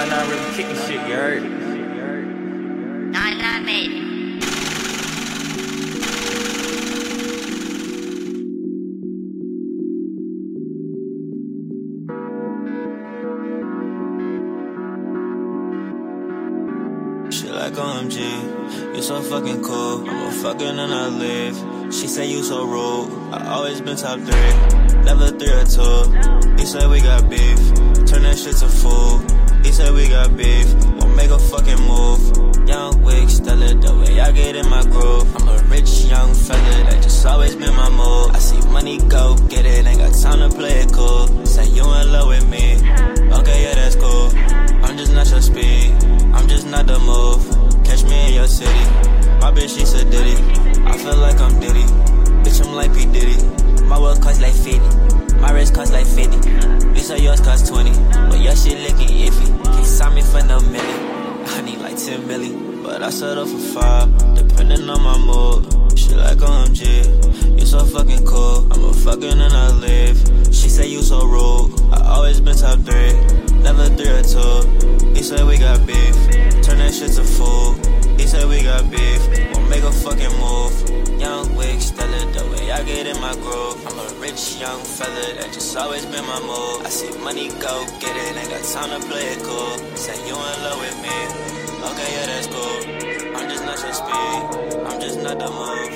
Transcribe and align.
Nah, 0.00 0.06
nah, 0.06 0.30
really 0.30 0.56
kicking 0.56 0.76
shit, 0.76 1.06
you 1.06 1.14
heard? 1.14 1.42
Nah, 3.12 3.30
nah, 3.36 3.60
mate. 3.60 3.90
Shit 17.30 17.52
like 17.52 17.74
OMG, 17.74 18.96
you 18.96 19.02
so 19.02 19.20
fucking 19.20 19.62
cool. 19.62 20.08
I'm 20.08 20.28
a 20.28 20.32
fucking 20.32 20.66
and 20.66 20.80
I 20.80 21.08
live. 21.08 21.92
She 21.92 22.08
say 22.08 22.26
you 22.26 22.42
so 22.42 22.64
rude. 22.64 23.34
I 23.34 23.48
always 23.48 23.82
been 23.82 23.98
top 23.98 24.18
three, 24.20 25.02
never 25.04 25.28
three 25.28 25.52
or 25.52 25.66
two. 25.66 26.56
He 26.56 26.64
said 26.64 26.88
we 26.88 27.02
got 27.02 27.28
beef, 27.28 27.58
turn 28.08 28.22
that 28.22 28.38
shit 28.38 28.56
to 28.56 28.66
fool. 28.66 29.39
He 29.64 29.72
said 29.72 29.92
we 29.94 30.08
got 30.08 30.36
beef, 30.36 30.72
won't 30.98 31.14
make 31.16 31.30
a 31.30 31.38
fucking 31.38 31.80
move. 31.86 32.68
Young 32.68 33.02
wig, 33.02 33.28
Stella, 33.28 33.74
the 33.74 33.94
way 33.96 34.20
I 34.20 34.30
get 34.32 34.56
in 34.56 34.68
my 34.68 34.82
groove. 34.82 35.34
I'm 35.36 35.48
a 35.48 35.62
rich 35.64 36.04
young 36.04 36.34
fella, 36.34 36.84
that 36.90 37.02
just 37.02 37.24
always 37.26 37.56
been 37.56 37.74
my 37.74 37.90
move. 37.90 38.30
I 38.34 38.38
see 38.38 38.60
money 38.68 38.98
go, 39.08 39.36
get 39.48 39.66
it, 39.66 39.86
ain't 39.86 39.98
got 39.98 40.14
time 40.14 40.38
to 40.48 40.54
play 40.56 40.80
it 40.80 40.92
cool. 40.92 41.26
Say 41.44 41.66
you 41.68 41.82
in 41.82 42.12
love 42.12 42.28
with 42.28 42.48
me, 42.48 42.76
okay, 43.38 43.62
yeah, 43.64 43.74
that's 43.74 43.96
cool. 43.96 44.30
I'm 44.84 44.96
just 44.96 45.12
not 45.12 45.28
your 45.30 45.40
speed, 45.42 45.92
I'm 46.32 46.48
just 46.48 46.66
not 46.66 46.86
the 46.86 46.98
move. 46.98 47.44
Catch 47.84 48.04
me 48.04 48.28
in 48.28 48.34
your 48.34 48.48
city, 48.48 48.84
my 49.40 49.50
bitch, 49.52 49.76
she 49.78 49.84
said 49.84 50.10
Diddy. 50.10 50.36
I 50.84 50.96
feel 50.96 51.16
like 51.16 51.40
I'm 51.40 51.58
Diddy, 51.60 51.84
bitch, 52.42 52.64
I'm 52.64 52.74
like 52.74 52.94
P. 52.94 53.06
Diddy. 53.06 53.59
My 53.90 53.98
world 53.98 54.22
cost 54.22 54.40
like 54.40 54.54
50, 54.54 54.78
my 55.40 55.50
wrist 55.50 55.74
cost 55.74 55.92
like 55.92 56.06
50. 56.06 56.48
You 56.94 57.00
say 57.00 57.18
yours 57.18 57.40
cost 57.40 57.66
20, 57.66 57.90
but 58.30 58.38
your 58.38 58.54
shit 58.54 58.78
looking 58.88 59.08
iffy. 59.08 59.64
Can't 59.64 59.84
sign 59.84 60.14
me 60.14 60.22
for 60.22 60.40
no 60.44 60.60
million, 60.60 61.44
I 61.44 61.60
need 61.62 61.78
like 61.80 61.96
10 61.96 62.24
million. 62.28 62.84
But 62.84 63.02
I 63.02 63.10
settle 63.10 63.46
for 63.46 63.58
five, 63.58 64.36
depending 64.36 64.88
on 64.88 65.02
my 65.02 65.18
mood. 65.18 65.98
Shit 65.98 66.16
like 66.16 66.38
OMG, 66.38 67.58
you 67.58 67.66
so 67.66 67.84
fucking 67.84 68.24
cool. 68.24 68.72
I'm 68.72 68.84
a 68.84 68.92
fucking 68.92 69.28
and 69.28 69.52
I 69.52 69.72
live. 69.72 70.18
She 70.54 70.68
say 70.68 70.86
you 70.86 71.02
so 71.02 71.26
rude, 71.26 71.80
I 71.92 72.14
always 72.14 72.40
been 72.40 72.56
top 72.56 72.78
three, 72.78 73.12
never 73.60 73.86
three 73.86 74.08
or 74.08 74.22
two. 74.22 75.10
He 75.16 75.22
said 75.24 75.44
we 75.44 75.58
got 75.58 75.84
beef, 75.84 76.14
turn 76.62 76.78
that 76.78 76.94
shit 76.94 77.10
to 77.14 77.24
fool. 77.24 77.74
He 78.16 78.28
said 78.28 78.48
we 78.48 78.62
got 78.62 78.88
beef, 78.88 79.49
make 79.70 79.84
a 79.84 79.92
fucking 79.92 80.34
move. 80.42 80.74
Young 81.20 81.54
wig, 81.54 81.80
Stella, 81.80 82.20
the 82.32 82.42
way 82.50 82.72
I 82.72 82.82
get 82.82 83.06
in 83.06 83.18
my 83.20 83.34
groove. 83.34 83.78
I'm 83.86 83.98
a 83.98 84.20
rich 84.20 84.56
young 84.58 84.82
fella, 84.82 85.26
that 85.38 85.52
just 85.52 85.76
always 85.76 86.04
been 86.06 86.26
my 86.26 86.40
move. 86.40 86.84
I 86.84 86.90
see 86.90 87.16
money 87.22 87.48
go, 87.62 87.86
get 88.02 88.14
it, 88.24 88.36
ain't 88.36 88.50
got 88.50 88.64
time 88.74 88.90
to 88.90 89.00
play 89.06 89.26
it 89.34 89.40
cool. 89.46 89.78
Say 89.94 90.18
you 90.26 90.34
in 90.34 90.58
love 90.66 90.80
with 90.82 90.98
me, 91.06 91.16
okay, 91.88 92.08
yeah, 92.16 92.26
that's 92.30 92.48
cool. 92.50 92.78
I'm 93.36 93.46
just 93.48 93.64
not 93.64 93.78
your 93.78 93.94
speed, 93.94 94.40
I'm 94.88 95.00
just 95.00 95.18
not 95.22 95.38
the 95.38 95.50
move. 95.60 95.92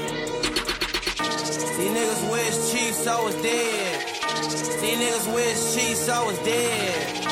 These 1.77 1.93
niggas 1.97 2.23
wish 2.31 2.57
Chief 2.71 2.95
so 2.95 3.25
was 3.25 3.37
dead. 3.43 3.95
These 4.81 4.99
niggas 5.03 5.27
wish 5.35 5.59
Chief 5.75 5.97
so 5.97 6.27
was 6.27 6.39
dead. 6.47 7.25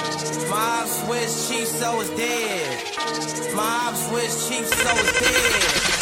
My 0.50 0.82
ops 0.82 1.08
wish 1.08 1.32
Chief 1.46 1.68
so 1.68 1.96
was 1.98 2.10
dead. 2.10 3.54
My 3.54 3.86
ops 3.86 4.10
wish 4.10 4.34
Chief 4.48 4.66
so 4.66 4.90
was 4.92 5.12
dead. 5.20 6.01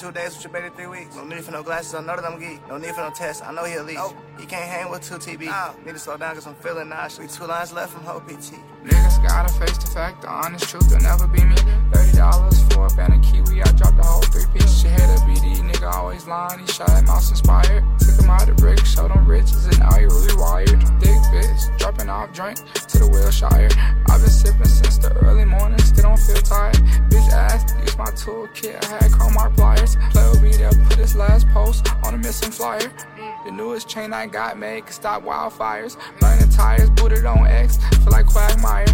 two 0.00 0.10
days 0.12 0.34
with 0.34 0.44
your 0.44 0.52
baby 0.54 0.74
three 0.74 0.86
weeks. 0.86 1.14
No 1.14 1.24
need 1.24 1.44
for 1.44 1.50
no 1.52 1.62
glasses, 1.80 1.94
I 1.94 2.00
know 2.02 2.16
that 2.16 2.24
I'm 2.24 2.38
geek. 2.38 2.60
No 2.68 2.76
need 2.76 2.94
for 2.94 3.00
no 3.00 3.10
test, 3.10 3.42
I 3.44 3.52
know 3.52 3.64
he'll 3.64 3.84
leak. 3.84 3.98
He 4.38 4.46
can't 4.46 4.68
hang 4.68 4.90
with 4.90 5.02
two 5.02 5.14
TB. 5.14 5.84
Need 5.84 5.92
to 5.92 5.98
slow 5.98 6.16
down 6.16 6.34
cause 6.34 6.46
I'm 6.46 6.54
feeling 6.56 6.88
nauseous. 6.88 7.18
We 7.18 7.26
two 7.28 7.46
lines 7.46 7.72
left 7.72 7.92
from 7.92 8.02
Hope 8.04 8.26
PT. 8.26 8.56
Niggas 8.84 9.22
gotta 9.26 9.52
face 9.52 9.78
the 9.78 9.90
fact, 9.90 10.22
the 10.22 10.28
honest 10.28 10.68
truth 10.68 10.90
will 10.90 11.00
never 11.00 11.26
be 11.26 11.44
me. 11.44 11.56
Thirty 11.92 12.16
dollars 12.16 12.62
for 12.72 12.86
a 12.86 12.90
band 12.90 13.14
of 13.14 13.22
kiwi, 13.22 13.62
I 13.62 13.70
dropped 13.72 13.96
the 13.96 14.02
whole 14.02 14.22
three 14.22 14.46
piece. 14.52 14.80
She 14.80 14.88
had 14.88 15.08
a 15.08 15.20
BD, 15.24 15.60
nigga 15.60 15.92
always 15.92 16.26
lying. 16.26 16.60
He 16.60 16.66
shot 16.66 16.90
at 16.90 17.04
mouse 17.06 17.30
inspired. 17.30 17.84
Took 17.98 18.20
him 18.20 18.30
out 18.30 18.48
of 18.48 18.56
brick, 18.56 18.84
showed 18.84 19.10
him 19.10 19.26
riches, 19.26 19.66
and 19.66 19.78
now 19.78 19.94
he 19.96 20.04
really 20.04 20.36
wired. 20.36 20.80
Dick 21.00 21.20
bitch, 21.32 21.78
dropping 21.78 22.08
off 22.08 22.32
drink 22.32 22.58
to 22.88 22.98
the 22.98 23.08
Wilshire. 23.08 23.68
I've 24.08 24.20
been 24.20 24.30
sipping 24.30 24.64
since 24.64 24.98
the 24.98 25.12
early 25.24 25.44
morning, 25.44 25.78
still 25.78 26.04
don't 26.04 26.18
feel 26.18 26.42
tired. 26.42 26.76
Bitch 27.08 27.30
ass, 27.32 27.72
use 27.82 27.96
my 27.96 28.10
tool 28.12 28.48
toolkit. 28.48 28.84
I 28.84 29.04
had 29.04 29.12
chrome 29.12 29.34
mark 29.34 29.54
pliers. 29.54 29.96
Play 30.10 30.28
with 30.30 30.42
me, 30.42 30.50
they'll 30.56 30.74
put 30.86 30.98
his 30.98 31.14
last 31.14 31.48
post 31.50 31.69
on 32.04 32.14
a 32.14 32.18
missing 32.18 32.50
flyer. 32.50 32.80
Mm. 32.80 33.44
The 33.44 33.50
newest 33.52 33.88
chain 33.88 34.12
I 34.12 34.26
got 34.26 34.58
made 34.58 34.86
can 34.86 34.92
stop 34.92 35.22
wildfires. 35.22 35.96
Burning 36.18 36.48
tires, 36.50 36.90
booted 36.90 37.24
on 37.24 37.46
X, 37.46 37.78
feel 38.02 38.10
like 38.10 38.26
Quagmire. 38.26 38.86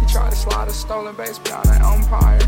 He 0.00 0.06
tried 0.06 0.30
to 0.30 0.36
slide 0.36 0.68
a 0.68 0.72
stolen 0.72 1.14
base 1.16 1.38
beyond 1.38 1.66
an 1.70 1.82
umpire. 1.82 2.38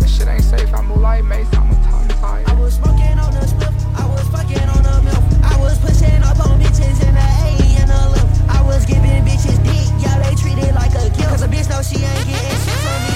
That 0.00 0.08
shit 0.08 0.28
ain't 0.28 0.44
safe, 0.44 0.72
I 0.74 0.82
move 0.82 0.98
like 0.98 1.24
Mace, 1.24 1.48
I'm 1.54 1.70
a 1.70 1.74
tongue 1.88 2.08
tired. 2.20 2.48
I 2.48 2.54
was 2.60 2.74
smoking 2.74 3.18
on 3.18 3.32
the 3.32 3.40
spliff, 3.40 3.74
I 3.96 4.06
was 4.06 4.28
fucking 4.28 4.68
on 4.68 4.82
the 4.82 5.02
milk. 5.02 5.24
I 5.42 5.58
was 5.58 5.78
pushing 5.78 6.22
up 6.22 6.38
on 6.44 6.60
bitches 6.60 7.00
in 7.02 7.14
the 7.14 7.28
A 7.44 7.80
and 7.80 7.90
the 7.90 8.02
lip. 8.12 8.28
I 8.48 8.62
was 8.62 8.84
giving 8.84 9.24
bitches 9.24 9.56
dick, 9.64 9.88
yeah, 10.04 10.20
they 10.22 10.34
treat 10.36 10.58
it 10.58 10.74
like 10.74 10.92
a 10.92 11.08
gift. 11.10 11.28
Cause 11.28 11.42
a 11.42 11.48
bitch 11.48 11.68
know 11.70 11.80
she 11.82 12.04
ain't 12.04 12.26
getting 12.28 12.60
shit 12.60 12.80
from 12.84 13.00
me, 13.08 13.13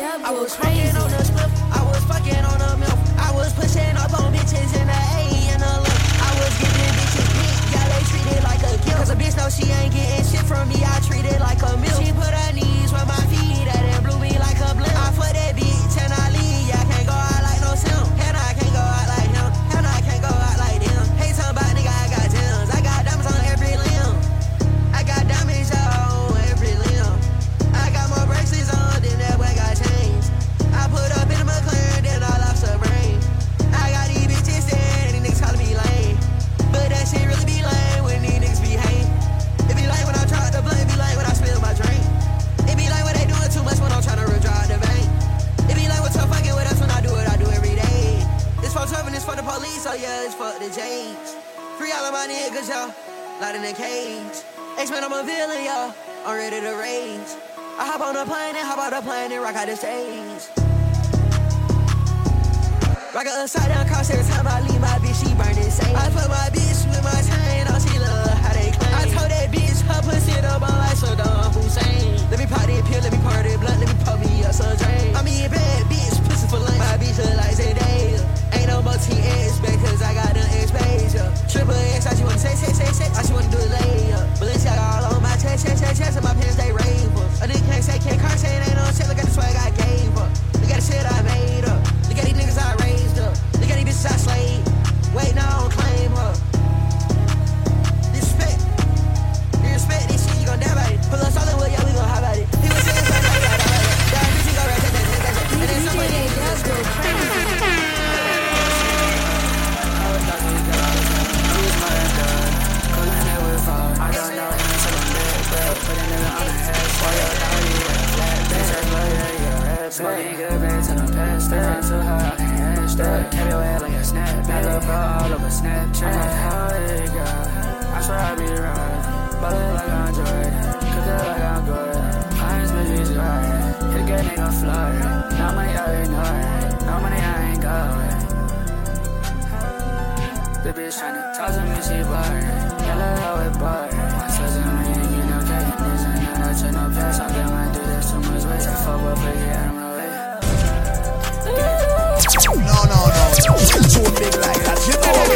I 0.00 0.32
was 0.32 0.56
crazy. 0.56 0.88
on 0.96 1.10
the 1.10 1.22
spliff, 1.22 1.50
I 1.70 1.82
was 1.84 2.02
fucking 2.04 2.44
on 2.44 2.58
the 2.58 2.76
milk. 2.78 2.98
I 3.18 3.30
was 3.34 3.52
pushing 3.52 3.96
up 3.96 4.12
on 4.18 4.32
bitches 4.32 4.74
in 4.74 4.86
the 4.86 5.00
A 5.14 5.22
and 5.54 5.62
the. 5.62 5.94
I 6.18 6.30
was 6.34 6.52
giving 6.58 6.94
bitches 6.98 7.30
they 7.94 8.02
treat 8.10 8.26
it 8.36 8.42
like 8.42 8.62
a 8.62 8.74
a 9.10 9.16
bitch 9.16 9.36
know 9.36 9.48
she 9.48 9.70
ain't 9.70 9.94
getting 9.94 10.13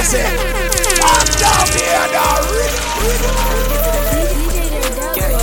I'm 0.08 0.16
down 1.37 1.69
here, 1.76 2.08
now. 2.16 2.40
Gang, 5.12 5.37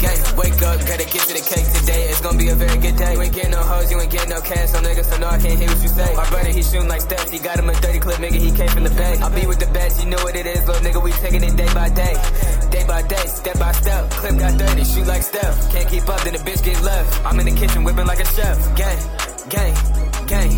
gang. 0.00 0.36
Wake 0.38 0.62
up, 0.62 0.80
gotta 0.88 1.04
get 1.04 1.28
to 1.28 1.34
the 1.36 1.44
cake 1.44 1.68
today. 1.76 2.08
It's 2.08 2.22
gonna 2.22 2.38
be 2.38 2.48
a 2.48 2.54
very 2.54 2.78
good 2.80 2.96
day. 2.96 3.12
You 3.12 3.20
ain't 3.20 3.34
getting 3.34 3.50
no 3.50 3.58
hoes, 3.60 3.90
you 3.90 4.00
ain't 4.00 4.10
getting 4.10 4.30
no 4.30 4.40
cash, 4.40 4.72
no 4.72 4.80
niggas, 4.80 5.04
so 5.04 5.18
no, 5.18 5.28
I 5.28 5.36
can't 5.36 5.58
hear 5.60 5.68
what 5.68 5.82
you 5.82 5.88
say. 5.88 6.14
My 6.16 6.26
brother, 6.30 6.48
he 6.48 6.62
shooting 6.62 6.88
like 6.88 7.02
steps. 7.02 7.30
He 7.30 7.38
got 7.38 7.58
him 7.58 7.68
a 7.68 7.74
30 7.74 7.98
clip, 7.98 8.16
nigga, 8.16 8.40
he 8.40 8.50
came 8.50 8.68
from 8.68 8.84
the 8.84 8.94
bank. 8.96 9.20
I 9.20 9.28
be 9.28 9.46
with 9.46 9.60
the 9.60 9.68
best, 9.76 10.02
you 10.02 10.08
know 10.08 10.24
what 10.24 10.34
it 10.34 10.46
is, 10.46 10.66
little 10.66 10.80
nigga, 10.80 11.04
we 11.04 11.12
taking 11.12 11.44
it 11.44 11.54
day 11.54 11.68
by 11.74 11.90
day. 11.90 12.16
Day 12.70 12.84
by 12.88 13.02
day, 13.02 13.26
step 13.26 13.58
by 13.58 13.72
step. 13.72 14.08
Clip 14.08 14.38
got 14.38 14.58
30, 14.58 14.84
shoot 14.84 15.06
like 15.06 15.22
Steph. 15.22 15.70
Can't 15.70 15.86
keep 15.86 16.08
up, 16.08 16.22
then 16.22 16.32
the 16.32 16.38
bitch 16.38 16.64
get 16.64 16.80
left. 16.80 17.26
I'm 17.26 17.38
in 17.40 17.44
the 17.44 17.52
kitchen 17.52 17.84
whipping 17.84 18.06
like 18.06 18.20
a 18.20 18.26
chef. 18.32 18.56
Gang, 18.74 18.96
gang, 19.50 19.76
gang. 20.26 20.53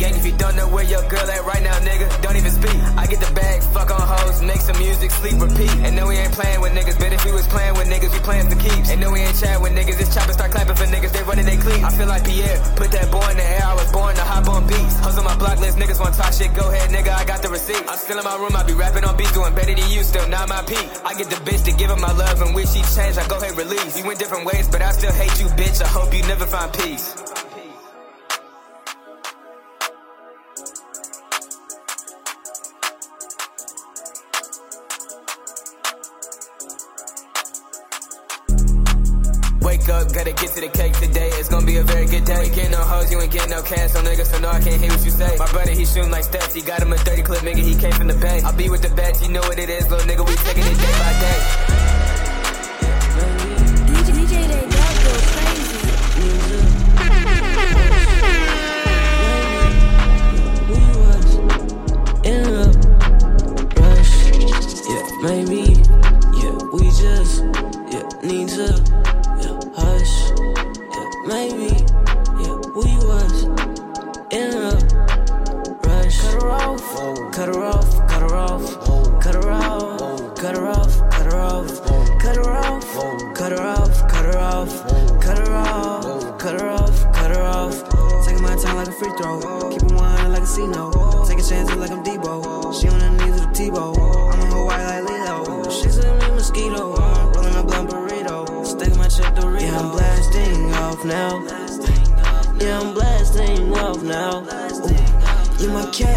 Gang, 0.00 0.16
if 0.16 0.24
you 0.24 0.32
don't 0.32 0.56
know 0.56 0.64
where 0.72 0.82
your 0.88 1.04
girl 1.12 1.28
at 1.28 1.44
right 1.44 1.60
now, 1.60 1.76
nigga, 1.84 2.08
don't 2.24 2.32
even 2.32 2.48
speak. 2.48 2.72
I 2.96 3.04
get 3.04 3.20
the 3.20 3.28
bag, 3.36 3.60
fuck 3.76 3.92
on 3.92 4.00
hoes, 4.00 4.40
make 4.40 4.64
some 4.64 4.78
music, 4.80 5.10
sleep, 5.10 5.36
repeat. 5.36 5.68
And 5.84 5.92
no, 5.94 6.08
we 6.08 6.16
ain't 6.16 6.32
playing 6.32 6.64
with 6.64 6.72
niggas, 6.72 6.96
but 6.96 7.12
if 7.12 7.20
we 7.28 7.32
was 7.36 7.46
playing 7.48 7.76
with 7.76 7.84
niggas, 7.84 8.08
we 8.08 8.18
playing 8.24 8.48
for 8.48 8.56
keeps. 8.56 8.88
And 8.88 8.98
no, 8.98 9.12
we 9.12 9.20
ain't 9.20 9.36
chatting 9.36 9.60
with 9.60 9.76
niggas, 9.76 10.00
it's 10.00 10.08
chopping, 10.16 10.32
start 10.32 10.52
clapping 10.56 10.74
for 10.74 10.88
niggas, 10.88 11.12
they 11.12 11.22
running 11.24 11.44
they 11.44 11.58
cleats. 11.58 11.84
I 11.84 11.92
feel 11.92 12.08
like 12.08 12.24
Pierre, 12.24 12.56
put 12.80 12.88
that 12.96 13.12
boy 13.12 13.28
in 13.28 13.36
the 13.36 13.44
air, 13.44 13.60
I 13.60 13.74
was 13.76 13.92
born 13.92 14.16
to 14.16 14.24
hop 14.24 14.48
on 14.48 14.66
beats. 14.66 14.96
On 15.04 15.20
my 15.22 15.36
block 15.36 15.60
list, 15.60 15.76
niggas 15.76 16.00
want 16.00 16.14
talk 16.16 16.32
shit, 16.32 16.54
go 16.56 16.64
ahead, 16.72 16.88
nigga, 16.88 17.12
I 17.12 17.28
got 17.28 17.42
the 17.42 17.50
receipt. 17.52 17.84
I'm 17.84 17.98
still 18.00 18.16
in 18.16 18.24
my 18.24 18.40
room, 18.40 18.56
I 18.56 18.64
be 18.64 18.72
rapping 18.72 19.04
on 19.04 19.18
beats, 19.20 19.36
doing 19.36 19.52
better 19.52 19.74
than 19.76 19.90
you, 19.92 20.00
still 20.00 20.26
not 20.32 20.48
my 20.48 20.64
peak. 20.64 20.88
I 21.04 21.12
get 21.12 21.28
the 21.28 21.36
bitch 21.44 21.68
to 21.68 21.76
give 21.76 21.92
her 21.92 22.00
my 22.00 22.12
love, 22.16 22.40
and 22.40 22.54
wish 22.54 22.72
she 22.72 22.80
changed, 22.96 23.20
I 23.20 23.28
go 23.28 23.36
ahead 23.36 23.52
release. 23.52 24.00
We 24.00 24.02
went 24.08 24.18
different 24.18 24.48
ways, 24.48 24.64
but 24.64 24.80
I 24.80 24.92
still 24.96 25.12
hate 25.12 25.36
you, 25.36 25.52
bitch, 25.60 25.84
I 25.84 25.88
hope 25.92 26.08
you 26.16 26.24
never 26.24 26.46
find 26.46 26.72
peace. 26.72 27.29
Wake 39.60 39.88
up, 39.90 40.12
gotta 40.12 40.32
get 40.32 40.50
to 40.54 40.60
the 40.60 40.68
cake 40.72 40.94
today. 40.94 41.28
It's 41.34 41.50
gonna 41.50 41.66
be 41.66 41.76
a 41.76 41.82
very 41.82 42.06
good 42.06 42.24
day. 42.24 42.34
You 42.34 42.40
ain't 42.40 42.54
getting 42.54 42.70
no 42.72 42.78
hoes, 42.78 43.10
you 43.12 43.20
ain't 43.20 43.30
getting 43.30 43.50
no 43.50 43.60
cash, 43.62 43.92
no 43.92 44.00
niggas, 44.00 44.26
so 44.32 44.38
no, 44.40 44.48
I 44.48 44.60
can't 44.60 44.80
hear 44.80 44.90
what 44.90 45.04
you 45.04 45.10
say. 45.10 45.36
My 45.36 45.46
brother, 45.52 45.72
he 45.72 45.84
shooting 45.84 46.10
like 46.10 46.24
steps. 46.24 46.54
He 46.54 46.62
got 46.62 46.80
him 46.80 46.92
a 46.92 46.96
30 46.96 47.22
clip, 47.22 47.42
nigga, 47.42 47.58
he 47.58 47.74
came 47.76 47.92
from 47.92 48.06
the 48.06 48.14
bank. 48.14 48.44
I'll 48.44 48.56
be 48.56 48.70
with 48.70 48.80
the 48.80 48.88
best, 48.94 49.22
you 49.22 49.28
know 49.30 49.40
what 49.42 49.58
it 49.58 49.68
is, 49.68 49.90
little 49.90 50.06
nigga, 50.06 50.26
we 50.26 50.34
taking 50.36 50.64
it 50.64 50.78
day 50.78 50.92
by 50.96 51.12
day. 51.20 51.40
DJ, 53.86 54.12
DJ, 54.16 54.48
that 54.48 54.64
dub 54.72 54.94
go 55.04 55.12
crazy. 55.28 55.76
Who 60.66 60.74
you 60.80 60.94
was 61.04 61.28
in 62.24 62.44
a 62.48 62.72
rush? 63.76 64.14
Yeah, 64.88 65.04
maybe. 65.20 65.62
Yeah, 66.40 66.56
we 66.72 66.84
just 66.96 67.44
yeah 67.92 68.08
need 68.22 68.48
to 68.48 68.68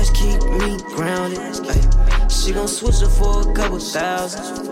cash 0.04 0.20
keep 0.20 0.42
me 0.52 0.78
grounded. 0.96 1.40
Ay, 1.70 2.28
she 2.28 2.54
gon' 2.54 2.68
switch 2.68 3.02
it 3.02 3.10
for 3.10 3.50
a 3.50 3.54
couple 3.54 3.80
thousand. 3.80 4.68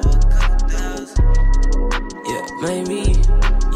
Yeah, 2.27 2.47
maybe. 2.61 3.21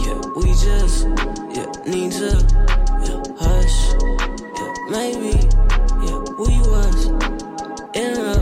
Yeah, 0.04 0.22
we 0.36 0.52
just 0.54 1.08
yeah 1.56 1.72
need 1.86 2.12
to 2.14 2.32
yeah 3.06 3.24
hush. 3.40 3.78
Yeah, 4.58 4.74
maybe. 4.90 5.36
Yeah, 6.06 6.20
we 6.40 6.60
was 6.72 7.06
in 7.94 8.18
a 8.18 8.36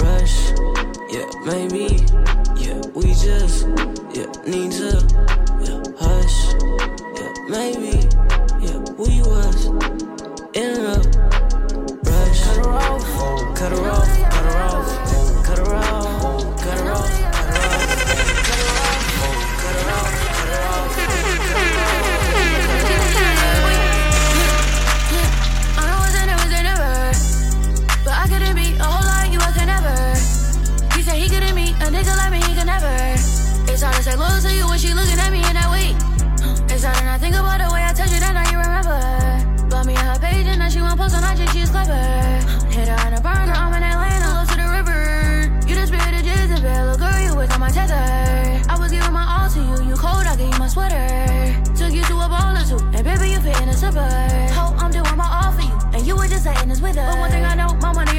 rush. 0.00 0.52
Yeah, 1.10 1.28
maybe. 1.44 2.04
Yeah, 2.56 2.80
we 2.94 3.14
just 3.14 3.66
yeah 4.14 4.30
need 4.46 4.72
to 4.72 4.90
yeah 5.64 5.82
hush. 5.98 6.54
Yeah, 7.16 7.32
maybe. 7.48 8.07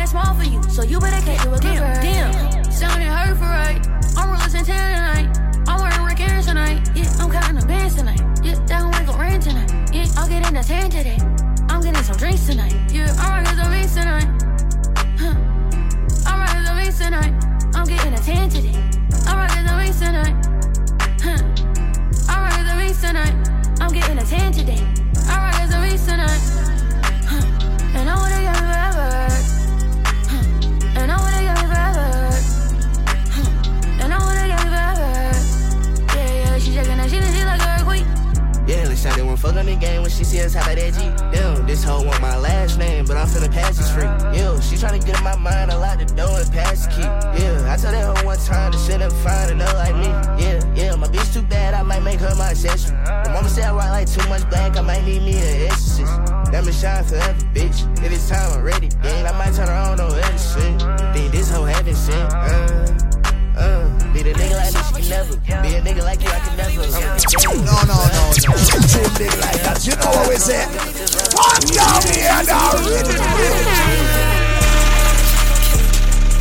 Small 0.09 0.33
for 0.33 0.43
you, 0.43 0.61
so 0.63 0.81
you 0.81 0.99
better 0.99 1.23
catch 1.23 1.45
you 1.45 1.53
a 1.53 1.59
giver. 1.59 1.93
Damn, 2.01 2.63
sounding 2.71 3.07
hurt 3.07 3.37
for 3.37 3.45
right. 3.45 3.79
I'm 4.17 4.31
real 4.31 4.39
Santana 4.49 4.97
tonight. 4.97 5.37
I'm 5.67 5.79
wearing 5.79 6.03
Rick 6.03 6.21
Aaron 6.21 6.43
tonight. 6.43 6.89
Yeah, 6.95 7.05
I'm 7.19 7.29
counting 7.29 7.59
the 7.59 7.67
bands 7.67 7.93
tonight. 7.93 8.19
Yeah, 8.41 8.55
that 8.65 8.81
one 8.81 9.05
go 9.05 9.13
rain 9.13 9.39
tonight. 9.39 9.69
Yeah, 9.93 10.07
I'll 10.17 10.27
get 10.27 10.47
in 10.47 10.55
the 10.55 10.63
tan 10.63 10.89
today. 10.89 11.19
I'm 11.69 11.81
getting 11.81 12.01
some 12.01 12.17
drinks 12.17 12.47
tonight. 12.47 12.73
Yeah, 12.91 13.13
I'm 13.19 13.43
rocking 13.43 13.59
some 13.59 13.71
beats 13.71 13.93
tonight. 13.93 14.27
Huh. 15.21 15.35
I'm 16.25 16.39
rocking 16.41 16.65
some 16.65 16.77
beats 16.77 16.97
tonight. 16.97 17.33
I'm 17.75 17.85
getting 17.85 18.13
a 18.13 18.17
tan 18.17 18.49
today. 18.49 18.81
I'm 19.29 19.37
rocking 19.37 19.67
some 19.67 19.77
beats 19.77 19.99
tonight. 19.99 20.35
Huh. 21.21 21.37
I'm 22.33 22.49
rocking 22.49 22.65
some 22.65 22.79
beats 22.81 23.01
tonight. 23.01 23.35
I'm 23.79 23.93
getting 23.93 24.17
a 24.17 24.25
tan 24.25 24.51
today. 24.53 24.81
I'm 25.29 25.37
rocking 25.45 25.69
some 25.69 25.83
beats 25.85 26.05
tonight. 26.05 26.41
Huh. 27.29 27.45
And 27.93 28.09
I 28.09 28.15
wanna 28.17 28.41
get 28.41 28.57
me 28.57 28.73
forever. 28.73 29.28
Fuck 39.39 39.55
on 39.55 39.65
the 39.65 39.75
game 39.75 40.01
when 40.01 40.11
she 40.11 40.23
see 40.23 40.41
us 40.41 40.55
of 40.55 40.65
that 40.65 40.75
G. 40.75 40.99
Damn, 41.31 41.65
this 41.65 41.83
hoe 41.83 42.03
want 42.03 42.21
my 42.21 42.37
last 42.37 42.77
name, 42.77 43.05
but 43.05 43.15
I'm 43.15 43.27
finna 43.27 43.51
pass 43.51 43.77
this 43.77 43.91
free. 43.91 44.03
Yeah, 44.35 44.59
she 44.59 44.75
tryna 44.75 45.03
get 45.05 45.17
in 45.17 45.23
my 45.23 45.35
mind, 45.37 45.71
I 45.71 45.75
lock 45.75 45.99
the 45.99 46.05
door 46.05 46.39
and 46.39 46.51
pass 46.51 46.85
the 46.85 46.91
key. 46.91 47.07
Yeah, 47.41 47.71
I 47.71 47.77
tell 47.77 47.91
that 47.91 48.03
hoe 48.03 48.25
one 48.25 48.37
time 48.39 48.71
to 48.71 48.77
shit 48.77 49.01
up 49.01 49.13
fine 49.23 49.51
enough 49.51 49.73
like 49.75 49.95
me. 49.95 50.09
Yeah, 50.43 50.59
yeah, 50.75 50.95
my 50.95 51.07
bitch 51.07 51.33
too 51.33 51.41
bad, 51.43 51.73
I 51.73 51.83
might 51.83 52.03
make 52.03 52.19
her 52.19 52.35
my 52.35 52.51
accessory. 52.51 52.97
My 53.05 53.33
mama 53.33 53.49
said 53.49 53.65
I 53.65 53.73
rock 53.73 53.89
like 53.89 54.11
too 54.11 54.27
much 54.29 54.47
black, 54.49 54.77
I 54.77 54.81
might 54.81 55.03
need 55.03 55.23
me 55.23 55.33
an 55.33 55.71
exorcist. 55.71 56.11
That 56.51 56.63
been 56.65 56.73
shine 56.73 57.03
forever, 57.03 57.39
bitch. 57.53 57.87
It's 58.03 58.27
time, 58.27 58.51
I'm 58.53 58.63
ready. 58.63 58.89
I 59.03 59.31
might 59.37 59.53
turn 59.53 59.67
her 59.67 59.73
on 59.73 59.99
other 59.99 60.21
shit. 60.37 60.81
Think 61.13 61.31
this 61.31 61.49
hoe 61.51 61.67
shit. 61.67 62.09
Uh, 62.09 62.35
uh, 62.35 63.08
Treat 69.19 69.35
like 69.35 69.59
that. 69.67 69.83
You 69.83 69.99
know 69.99 70.15
what 70.15 70.31
we 70.31 70.39
say? 70.39 70.63
Fuck 71.35 71.59
down 71.75 71.99
here 72.07 72.39
now. 72.47 72.71
It. 72.87 73.03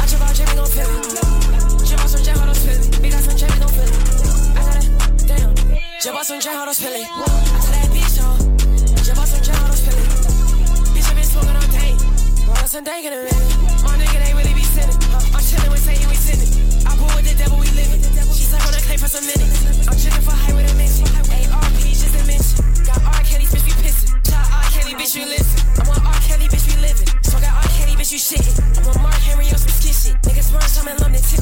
Jim 0.07 0.23
out 0.23 0.31
some 0.31 2.23
jam, 2.23 2.39
how 2.39 2.47
those 2.47 2.63
feel 2.63 2.79
it. 2.79 3.03
Big 3.03 3.11
ass 3.11 3.27
some 3.27 3.35
Jimmy 3.35 3.59
gon' 3.59 3.75
feel 3.75 3.83
it. 3.83 3.99
I 3.99 4.71
tell 7.59 7.75
that 7.75 7.91
bitch, 7.91 8.23
oh. 8.23 8.39
Jim 9.03 9.19
out 9.19 9.27
some 9.27 9.43
jam, 9.43 9.59
how 9.59 9.75
those 9.75 9.83
feel. 9.83 9.99
Bitch, 10.95 11.11
I 11.11 11.19
been 11.19 11.27
smoking 11.27 11.59
on 11.59 11.67
day. 11.75 11.99
Roll 12.47 12.63
some 12.63 12.87
dank 12.87 13.03
in 13.03 13.11
a 13.11 13.27
minute. 13.27 13.43
My 13.83 13.99
nigga, 13.99 14.23
they 14.23 14.39
really 14.39 14.55
be 14.55 14.63
sinning. 14.63 14.95
I'm 15.35 15.43
chillin' 15.43 15.75
with 15.75 15.83
Satan, 15.83 16.07
we 16.07 16.15
sinning. 16.15 16.87
I 16.87 16.95
pull 16.95 17.11
with 17.19 17.27
the 17.27 17.35
devil, 17.35 17.59
we 17.59 17.67
living. 17.75 18.07
She 18.39 18.47
suck 18.47 18.63
on 18.63 18.71
the 18.71 18.79
clay 18.87 19.03
for 19.03 19.11
some 19.11 19.27
minutes. 19.27 19.58
I'm 28.19 28.89
on 28.89 29.01
Mark 29.01 29.15
Henry 29.15 29.47
on 29.47 29.59
some 29.59 29.69
skit 29.69 29.95
shit. 29.95 30.23
Niggas 30.23 30.53
run 30.53 30.63
some 30.63 30.89
and 30.89 30.99
London 30.99 31.23
tipsy. 31.23 31.38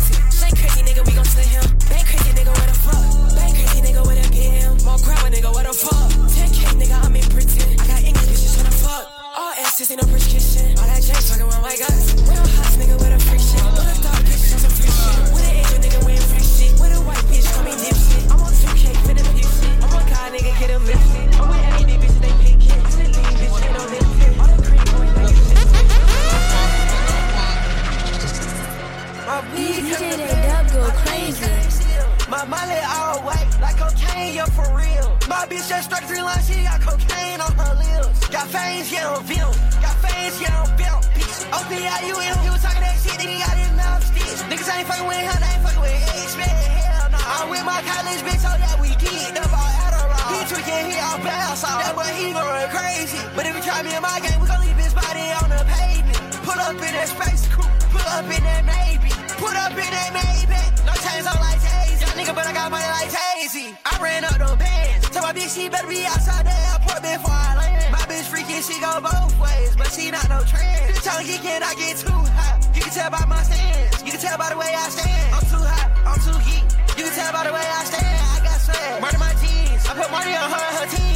Off. 51.65 51.81
That 51.81 51.95
boy, 51.97 52.11
he 52.13 52.33
going 52.33 52.69
crazy. 52.69 53.21
But 53.37 53.47
if 53.47 53.57
you 53.57 53.63
try 53.63 53.81
me 53.83 53.95
in 53.95 54.03
my 54.03 54.19
game, 54.21 54.41
we 54.41 54.47
gon' 54.49 54.61
leave 54.61 54.77
his 54.77 54.93
body 54.93 55.25
on 55.41 55.49
the 55.49 55.63
pavement. 55.65 56.21
Pull 56.45 56.59
up 56.59 56.77
in 56.77 56.93
that 56.93 57.09
space 57.09 57.49
coupe, 57.49 57.71
pull 57.93 58.09
up 58.13 58.27
in 58.29 58.43
that 58.45 58.65
maybe. 58.67 59.13
Put 59.41 59.57
up 59.57 59.73
in 59.73 59.91
that 59.93 60.11
maybe. 60.13 60.59
No 60.85 60.93
chains 61.01 61.27
on 61.29 61.39
like 61.41 61.61
Jay-Z. 61.61 62.03
Young 62.03 62.17
nigga, 62.19 62.35
but 62.35 62.45
I 62.47 62.53
got 62.53 62.69
money 62.71 62.89
like 62.89 63.09
Jay-Z. 63.09 63.73
I 63.85 63.93
ran 64.03 64.25
up 64.25 64.37
them 64.37 64.59
bands. 64.59 65.09
Tell 65.11 65.23
my 65.23 65.33
bitch 65.33 65.55
she 65.55 65.69
better 65.69 65.89
be 65.89 66.05
outside 66.05 66.45
the 66.45 66.57
airport 66.73 67.01
before 67.01 67.33
I 67.33 67.53
land. 67.57 67.93
My 67.93 68.05
bitch 68.05 68.29
freaking, 68.29 68.61
she 68.61 68.77
go 68.81 69.01
both 69.01 69.33
ways, 69.41 69.77
but 69.77 69.89
she 69.93 70.11
not 70.11 70.29
no 70.29 70.41
trend. 70.45 70.93
Bitch, 70.93 71.09
I'm 71.09 71.25
geeking, 71.25 71.63
I 71.63 71.73
get 71.77 71.97
too 71.97 72.13
hot. 72.37 72.61
You 72.75 72.81
can 72.83 72.93
tell 72.93 73.11
by 73.11 73.25
my 73.25 73.43
stance. 73.43 74.03
You 74.05 74.13
can 74.13 74.21
tell 74.21 74.37
by 74.37 74.51
the 74.51 74.59
way 74.59 74.73
I 74.73 74.87
stand. 74.93 75.35
I'm 75.35 75.45
too 75.49 75.65
hot, 75.65 75.89
I'm 76.05 76.19
too 76.21 76.39
geek. 76.45 76.65
You 76.97 77.05
can 77.09 77.15
tell 77.17 77.33
by 77.33 77.45
the 77.49 77.53
way 77.53 77.65
I 77.65 77.83
stand. 77.85 78.21
I 78.33 78.37
got 78.45 78.59
swag. 78.61 79.03
Murder 79.03 79.21
my 79.21 79.33
jeans. 79.41 79.83
I 79.89 79.93
put 79.97 80.11
money 80.11 80.33
on 80.37 80.49
her 80.49 80.61
and 80.61 80.77
her 80.81 80.89
team. 80.97 81.16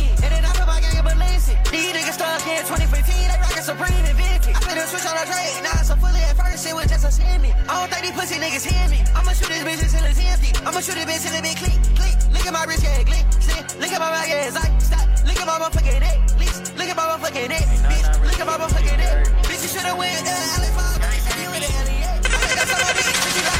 These 1.70 1.92
niggas 1.94 2.16
stuck 2.18 2.42
in 2.46 2.62
2015. 2.66 3.30
They 3.30 3.38
rockin' 3.38 3.62
Supreme 3.62 4.04
and 4.10 4.16
Vintage. 4.18 4.50
I 4.50 4.60
put 4.60 4.74
a 4.74 4.84
switch 4.90 5.06
on 5.06 5.14
the 5.14 5.24
trade. 5.30 5.62
Now 5.62 5.78
it's 5.78 5.90
a 5.90 5.96
fully 5.96 6.22
at 6.26 6.34
first. 6.36 6.66
It 6.66 6.74
was 6.74 6.86
just 6.90 7.04
a 7.06 7.12
semi. 7.14 7.50
I 7.54 7.72
don't 7.78 7.90
think 7.90 8.02
these 8.10 8.16
pussy 8.18 8.36
niggas 8.42 8.66
hear 8.66 8.86
me. 8.90 8.98
I'ma 9.14 9.30
shoot 9.32 9.48
this 9.48 9.62
bitch 9.62 9.82
until 9.86 10.04
it's 10.10 10.18
empty. 10.18 10.50
I'ma 10.66 10.80
shoot 10.82 10.98
this 10.98 11.06
bitch 11.06 11.22
till 11.22 11.38
it 11.38 11.44
be 11.46 11.52
click, 11.54 11.78
click. 11.94 12.16
Look 12.34 12.44
at 12.46 12.52
my 12.52 12.64
wrist, 12.66 12.82
yeah, 12.82 13.02
click, 13.06 13.26
click. 13.46 13.64
Look 13.78 13.92
at 13.94 14.00
my 14.02 14.10
back, 14.10 14.26
yeah, 14.28 14.46
it's 14.50 14.56
like, 14.58 14.74
stop. 14.82 15.06
Look 15.26 15.38
at 15.38 15.46
my 15.46 15.56
motherfucking 15.62 16.00
neck, 16.02 16.18
least. 16.42 16.74
Look 16.76 16.88
at 16.90 16.96
my 16.98 17.06
motherfucking 17.06 17.48
neck, 17.54 17.66
bitch. 17.86 18.06
Look 18.26 18.40
at 18.40 18.46
my 18.50 18.56
motherfucking 18.58 18.98
neck. 18.98 19.26
Bitch, 19.46 19.62
you 19.62 19.70
should've 19.70 19.94
went 19.98 20.26
uh, 20.26 20.54
Alex 20.58 20.72
Fogg. 20.74 20.98
You 21.38 21.48
in 21.54 21.62
the 21.62 21.70
LEA. 21.70 22.10
I 22.10 22.18
think 22.18 22.58
that's 22.58 22.72
all 22.74 22.82
I 22.82 22.92
need. 22.98 23.14
Bitch, 23.14 23.36
you 23.38 23.44
got- 23.46 23.58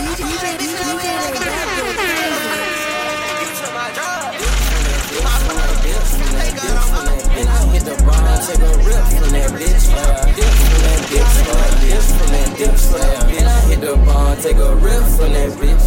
DJ, 0.00 0.22
DJ, 0.28 0.44
DJ, 0.60 1.04
You 1.40 1.59
take 8.50 8.62
a 8.62 8.76
rip 8.82 9.04
from 9.14 9.30
that 9.30 9.50
bitch. 9.54 9.86
Yeah. 9.90 10.34
Dip 10.34 10.50
from 10.50 10.80
that 10.82 11.00
bitch. 11.06 11.30
Yeah. 11.30 11.86
Dip 11.86 12.06
from 12.18 12.30
that 12.34 12.48
bitch. 12.58 12.82
Yeah. 12.98 13.38
And 13.38 13.48
I 13.48 13.60
hit 13.68 13.80
the 13.80 13.96
bar, 14.04 14.36
take 14.36 14.56
a 14.56 14.74
rip 14.76 15.04
from 15.14 15.32
that 15.34 15.50
bitch. 15.60 15.86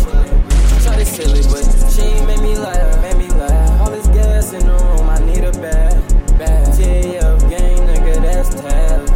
Try 0.83 0.95
to 0.95 1.05
silly, 1.05 1.43
but 1.51 1.63
she 1.91 2.01
ain't 2.01 2.27
make 2.27 2.41
me 2.41 2.55
laugh. 2.55 3.01
Made 3.01 3.17
me 3.17 3.27
laugh. 3.35 3.81
All 3.81 3.91
this 3.91 4.07
gas 4.07 4.53
in 4.53 4.65
the 4.65 4.73
room, 4.73 5.09
I 5.09 5.19
need 5.25 5.43
a 5.43 5.51
bag. 5.59 5.93
Bag. 6.37 6.67
TF 6.75 7.49
gang, 7.49 7.77
nigga, 7.87 8.21
that's 8.21 8.49
tab. 8.55 9.09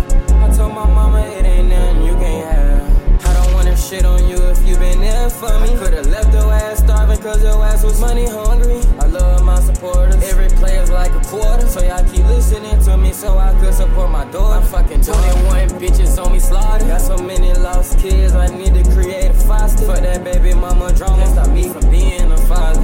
I 0.43 0.55
told 0.55 0.73
my 0.73 0.85
mama 0.85 1.21
it 1.21 1.45
ain't 1.45 1.69
nothing 1.69 2.03
you 2.03 2.13
can't 2.13 2.45
have. 2.51 3.25
I 3.25 3.33
don't 3.33 3.53
wanna 3.53 3.75
shit 3.77 4.05
on 4.05 4.27
you 4.27 4.37
if 4.51 4.59
you 4.67 4.75
been 4.77 4.99
there 4.99 5.29
for 5.29 5.57
me. 5.59 5.69
Could've 5.77 6.07
left 6.07 6.33
your 6.33 6.51
ass 6.51 6.79
starving 6.79 7.21
cause 7.21 7.41
your 7.43 7.63
ass 7.63 7.83
was 7.83 7.99
money 7.99 8.25
hungry. 8.25 8.81
I 8.99 9.07
love 9.07 9.43
my 9.43 9.59
supporters. 9.61 10.21
Every 10.23 10.49
player's 10.49 10.91
like 10.91 11.11
a 11.11 11.21
quarter. 11.21 11.67
So 11.67 11.83
y'all 11.83 12.03
keep 12.11 12.16
listening 12.59 12.85
to 12.85 12.97
me 12.97 13.11
so 13.11 13.37
I 13.37 13.53
could 13.59 13.73
support 13.73 14.09
my 14.09 14.25
daughter. 14.31 14.59
I'm 14.59 14.63
fucking 14.63 15.01
21 15.01 15.69
bitches 15.79 16.23
on 16.23 16.31
me 16.31 16.39
slaughter. 16.39 16.85
Got 16.85 17.01
so 17.01 17.17
many 17.17 17.53
lost 17.53 17.99
kids, 17.99 18.33
I 18.33 18.47
need 18.47 18.73
to 18.73 18.91
create 18.91 19.31
a 19.31 19.33
foster. 19.33 19.85
For 19.85 19.97
that 19.97 20.23
baby 20.23 20.53
mama 20.53 20.93
drama, 20.93 21.25
stop 21.27 21.49
me 21.49 21.69
from 21.69 21.89
being 21.89 22.31
a 22.31 22.37
father. 22.37 22.81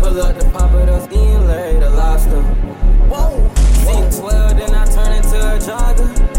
Pull 0.00 0.20
up 0.20 0.38
the 0.38 0.48
pop 0.52 0.72
of 0.72 0.86
the 0.86 1.00
skin, 1.04 1.46
later 1.46 1.90
lobster. 1.90 2.42
Whoa. 3.10 3.50
C12, 3.84 4.58
then 4.58 4.74
I 4.74 4.84
turn 4.86 5.12
into 5.12 5.38
a 5.38 5.58
jogger. 5.58 6.31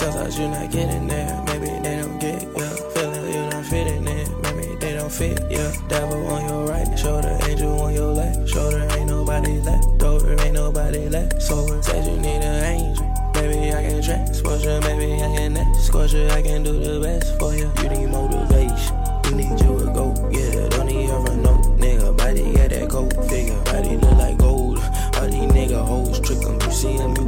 Sometimes 0.00 0.38
you're 0.38 0.48
not 0.48 0.70
getting 0.70 1.06
there. 1.08 1.44
Maybe 1.44 1.66
they 1.66 1.96
don't 2.00 2.18
get 2.18 2.40
ya. 2.40 2.68
Feeling 2.94 3.34
you're 3.34 3.50
not 3.50 3.66
fitting 3.66 4.08
in. 4.08 4.40
Maybe 4.40 4.74
they 4.80 4.94
don't 4.94 5.12
fit 5.12 5.38
ya. 5.50 5.70
Devil 5.88 6.26
on 6.26 6.48
your 6.48 6.64
right 6.66 6.98
shoulder, 6.98 7.36
angel 7.46 7.78
on 7.82 7.92
your 7.92 8.10
left 8.10 8.48
shoulder. 8.48 8.88
Ain't 8.92 9.10
nobody 9.10 9.60
left 9.60 10.02
over, 10.02 10.40
ain't 10.40 10.54
nobody 10.54 11.06
left 11.10 11.42
sober. 11.42 11.82
Said 11.82 12.06
you 12.06 12.16
need 12.16 12.40
an 12.40 12.64
angel. 12.64 13.04
Maybe 13.34 13.74
I 13.74 13.82
can 13.82 14.02
transport 14.02 14.62
you, 14.62 14.80
maybe 14.80 15.22
I 15.22 15.36
can 15.36 15.56
escort 15.58 16.12
you. 16.14 16.28
I 16.30 16.40
can 16.40 16.62
do 16.62 16.80
the 16.80 16.98
best 17.00 17.38
for 17.38 17.54
you. 17.54 17.70
You 17.82 17.88
need 17.90 18.08
motivation. 18.08 18.96
You 19.26 19.36
need 19.36 19.60
you 19.60 19.80
a 19.80 19.92
go 19.92 20.14
getter. 20.32 20.68
Don't 20.70 20.86
need 20.86 21.10
ever 21.10 21.36
know, 21.36 21.60
nigga. 21.76 22.16
Body 22.16 22.54
got 22.54 22.70
that 22.70 22.88
cold 22.88 23.12
figure. 23.28 23.60
Body 23.64 23.98
look 23.98 24.16
like 24.16 24.38
gold. 24.38 24.78
All 24.78 25.28
these 25.28 25.52
nigga 25.52 25.84
hoes 25.84 26.20
trick 26.20 26.40
'em. 26.40 26.58
You 26.58 26.72
see 26.72 26.96
'em, 26.96 27.10
you 27.10 27.16
go 27.16 27.19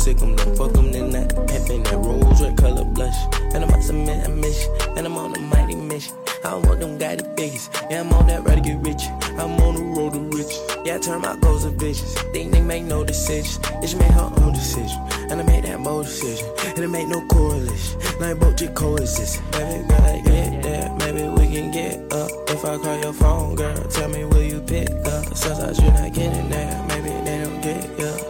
sick 0.00 0.22
'em. 0.22 0.34
Don't 0.36 0.56
fuck 0.56 0.76
'em, 0.78 0.92
then 0.92 1.10
that 1.10 1.28
pimpin' 1.48 1.84
that 1.84 1.98
rose 1.98 2.40
red 2.42 2.56
color 2.56 2.84
blush. 2.84 3.20
And 3.52 3.64
I'm 3.64 3.70
on 3.70 3.82
some 3.82 4.04
man, 4.06 4.24
I 4.24 4.28
miss 4.28 4.64
you. 4.64 4.70
And 4.96 5.06
I'm 5.06 5.16
on 5.16 5.36
a 5.36 5.40
mighty 5.40 5.76
mission. 5.76 6.14
I 6.42 6.50
don't 6.50 6.66
want 6.66 6.80
them 6.80 6.96
the 6.98 7.24
biggest. 7.36 7.70
Yeah, 7.90 8.00
I'm 8.00 8.12
on 8.14 8.26
that 8.28 8.44
ready 8.44 8.62
to 8.62 8.68
get 8.68 8.78
rich. 8.80 9.04
I'm 9.38 9.60
on 9.60 9.74
the 9.74 9.82
road 9.96 10.12
to 10.14 10.20
riches. 10.36 10.58
Yeah, 10.86 10.96
I 10.96 10.98
turn 10.98 11.20
my 11.20 11.36
goals 11.36 11.64
to 11.64 11.70
bitches. 11.70 12.12
Think 12.32 12.52
they 12.52 12.62
make 12.62 12.84
no 12.84 13.04
decisions. 13.04 13.58
Bitch 13.80 13.98
made 13.98 14.10
her 14.12 14.32
own 14.40 14.52
decision. 14.54 14.98
And 15.28 15.40
I 15.40 15.44
made 15.44 15.64
that 15.64 15.82
bold 15.82 16.06
decision. 16.06 16.48
And 16.64 16.78
it 16.78 16.88
made 16.88 17.08
no 17.08 17.20
correlation. 17.26 18.00
Like 18.20 18.38
both 18.40 18.56
just 18.56 18.74
coexist. 18.74 19.42
Girl, 19.52 19.84
I 20.12 20.22
get 20.24 20.62
there. 20.62 20.90
Maybe 20.98 21.22
we 21.28 21.44
can 21.54 21.70
get 21.70 22.12
up. 22.12 22.30
If 22.48 22.64
I 22.64 22.78
call 22.78 22.98
your 23.00 23.12
phone, 23.12 23.54
girl, 23.54 23.76
tell 23.90 24.08
me 24.08 24.24
will 24.24 24.42
you 24.42 24.60
pick 24.60 24.90
up? 25.06 25.36
Sometimes 25.36 25.78
you're 25.78 25.92
not 25.92 26.12
getting 26.14 26.48
there. 26.48 26.84
Maybe 26.88 27.10
they 27.26 27.44
don't 27.44 27.60
get 27.60 27.98
you. 27.98 28.29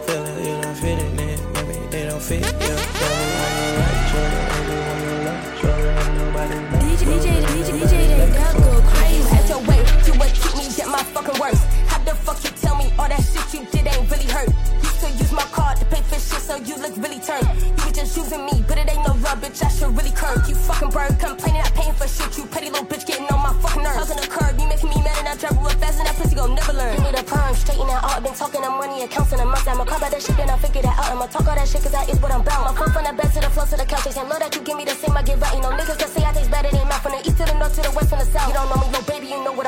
Look 16.91 17.03
really 17.03 17.19
turned. 17.19 17.47
You 17.61 17.83
was 17.85 17.93
just 17.93 18.17
using 18.17 18.45
me, 18.45 18.63
but 18.67 18.77
it 18.77 18.89
ain't 18.89 19.05
no 19.07 19.13
love, 19.23 19.39
bitch. 19.39 19.63
I 19.63 19.69
should 19.69 19.95
really 19.95 20.11
curb. 20.11 20.43
You 20.47 20.55
fucking 20.55 20.89
bird, 20.89 21.19
complaining, 21.19 21.61
not 21.61 21.73
paying 21.73 21.93
for 21.93 22.07
shit. 22.07 22.37
You 22.37 22.45
petty 22.45 22.69
little 22.69 22.85
bitch 22.85 23.05
getting 23.05 23.27
on 23.27 23.39
my 23.39 23.53
fucking 23.61 23.83
nerves. 23.83 24.07
Talking 24.07 24.23
to 24.23 24.29
curb, 24.29 24.59
you 24.59 24.67
making 24.67 24.89
me 24.89 24.99
mad, 25.03 25.17
and 25.19 25.27
I 25.27 25.35
real 25.55 25.69
fast, 25.79 25.99
and 25.99 26.07
that 26.07 26.15
pussy 26.15 26.35
gon' 26.35 26.55
never 26.55 26.73
learn. 26.73 26.95
You 26.97 27.11
need 27.11 27.19
a 27.19 27.23
perm, 27.23 27.55
straighten 27.55 27.87
that 27.87 28.03
out. 28.03 28.23
Been 28.23 28.33
talking 28.33 28.63
of 28.63 28.73
money, 28.75 29.03
accounts 29.03 29.31
in 29.33 29.39
a 29.39 29.45
month. 29.45 29.67
I'ma 29.67 29.85
call 29.85 29.97
about 29.97 30.11
that 30.11 30.21
shit, 30.21 30.35
then 30.37 30.49
I 30.49 30.57
figure 30.57 30.81
that 30.81 30.97
out. 30.99 31.11
I'ma 31.11 31.27
talk 31.27 31.47
all 31.47 31.55
that 31.55 31.67
shit, 31.67 31.81
cause 31.81 31.91
that 31.91 32.09
is 32.09 32.19
what 32.19 32.31
I'm 32.31 32.43
bound. 32.43 32.77
Phone 32.77 32.91
from 32.91 33.03
the 33.05 33.13
bed 33.13 33.31
to 33.33 33.39
the 33.39 33.49
floor 33.49 33.65
to 33.65 33.77
the 33.77 33.85
couch. 33.85 34.11
Saying, 34.11 34.27
love 34.27 34.39
that 34.39 34.55
you 34.55 34.61
give 34.61 34.77
me 34.77 34.85
the 34.85 34.95
same, 34.95 35.15
I 35.15 35.23
get 35.23 35.39
right. 35.39 35.55
You 35.55 35.61
know, 35.61 35.71
niggas 35.71 35.97
can 35.99 36.09
say 36.09 36.23
I 36.23 36.33
taste 36.33 36.51
better 36.51 36.71
than 36.71 36.87
mouth. 36.87 37.01
From 37.01 37.13
the 37.13 37.21
east 37.23 37.37
to 37.37 37.45
the 37.45 37.55
north 37.55 37.75
to 37.75 37.81
the 37.81 37.91
west, 37.95 38.09
from 38.09 38.19
the 38.19 38.27
south. 38.33 38.47
You 38.47 38.53
don't 38.53 38.67
know 38.69 38.79
me, 38.83 38.90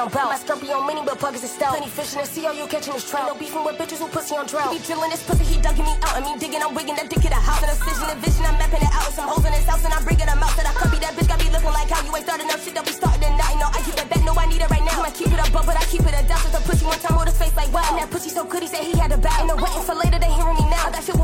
I'm 0.03 0.11
about. 0.11 0.35
My 0.35 0.59
be 0.59 0.67
on 0.75 0.83
mini, 0.83 0.99
but 1.07 1.15
pockets 1.15 1.47
is 1.47 1.55
stout. 1.55 1.79
Plenty 1.79 1.87
fish 1.87 2.11
in 2.11 2.19
the 2.19 2.27
sea, 2.27 2.43
all 2.43 2.51
you 2.51 2.67
catching 2.67 2.91
is 2.91 3.07
trout. 3.07 3.31
No 3.31 3.39
beefing 3.39 3.63
with 3.63 3.79
bitches 3.79 4.03
who 4.03 4.11
pussy 4.11 4.35
on 4.35 4.43
drought. 4.43 4.75
He 4.75 4.75
be 4.75 4.83
drilling 4.83 5.07
this 5.15 5.23
pussy, 5.23 5.47
he 5.47 5.55
dugging 5.63 5.87
me 5.87 5.95
out. 6.03 6.19
I 6.19 6.19
mean, 6.19 6.35
digging, 6.43 6.59
I'm 6.59 6.75
wigging 6.75 6.99
that 6.99 7.07
dick 7.07 7.23
in 7.23 7.31
the 7.31 7.39
house. 7.39 7.63
An 7.63 7.71
incision 7.71 8.11
and 8.11 8.19
vision, 8.19 8.43
I'm 8.43 8.59
mapping 8.59 8.83
it 8.83 8.91
out. 8.91 9.07
Some 9.15 9.31
hoes 9.31 9.47
in 9.47 9.55
his 9.55 9.63
house, 9.63 9.79
and 9.87 9.95
I'm 9.95 10.03
bringing 10.03 10.27
them 10.27 10.43
out. 10.43 10.51
That 10.59 10.67
I 10.67 10.75
be 10.91 10.99
that 10.99 11.15
bitch, 11.15 11.31
got 11.31 11.39
me 11.39 11.47
looking 11.55 11.71
like 11.71 11.87
how 11.87 12.03
you 12.03 12.11
ain't 12.11 12.27
starting 12.27 12.51
up 12.51 12.59
shit 12.59 12.75
that 12.75 12.83
we 12.83 12.91
starting 12.91 13.23
at 13.23 13.39
night. 13.39 13.55
No, 13.63 13.71
I 13.71 13.79
keep 13.79 13.95
it 13.95 14.07
back, 14.11 14.21
no, 14.27 14.35
I 14.35 14.43
need 14.51 14.59
it 14.59 14.67
right 14.67 14.83
now. 14.83 15.07
I 15.07 15.11
keep 15.15 15.31
it 15.31 15.39
above, 15.39 15.63
but 15.63 15.79
I 15.79 15.85
keep 15.87 16.03
it 16.03 16.11
a 16.11 16.23
down. 16.27 16.43
With 16.43 16.51
the 16.51 16.63
pussy 16.67 16.83
one 16.83 16.99
time, 16.99 17.15
with 17.15 17.31
his 17.31 17.39
face 17.39 17.55
like 17.55 17.71
wow. 17.71 17.87
And 17.87 18.03
that 18.03 18.11
pussy 18.11 18.27
so 18.27 18.43
good, 18.43 18.59
he 18.59 18.67
said 18.67 18.83
he 18.83 18.99
had 18.99 19.15
a 19.15 19.19
bow. 19.23 19.31
Ain't 19.39 19.47
no 19.47 19.55
waiting 19.55 19.87
for 19.87 19.95
later, 19.95 20.12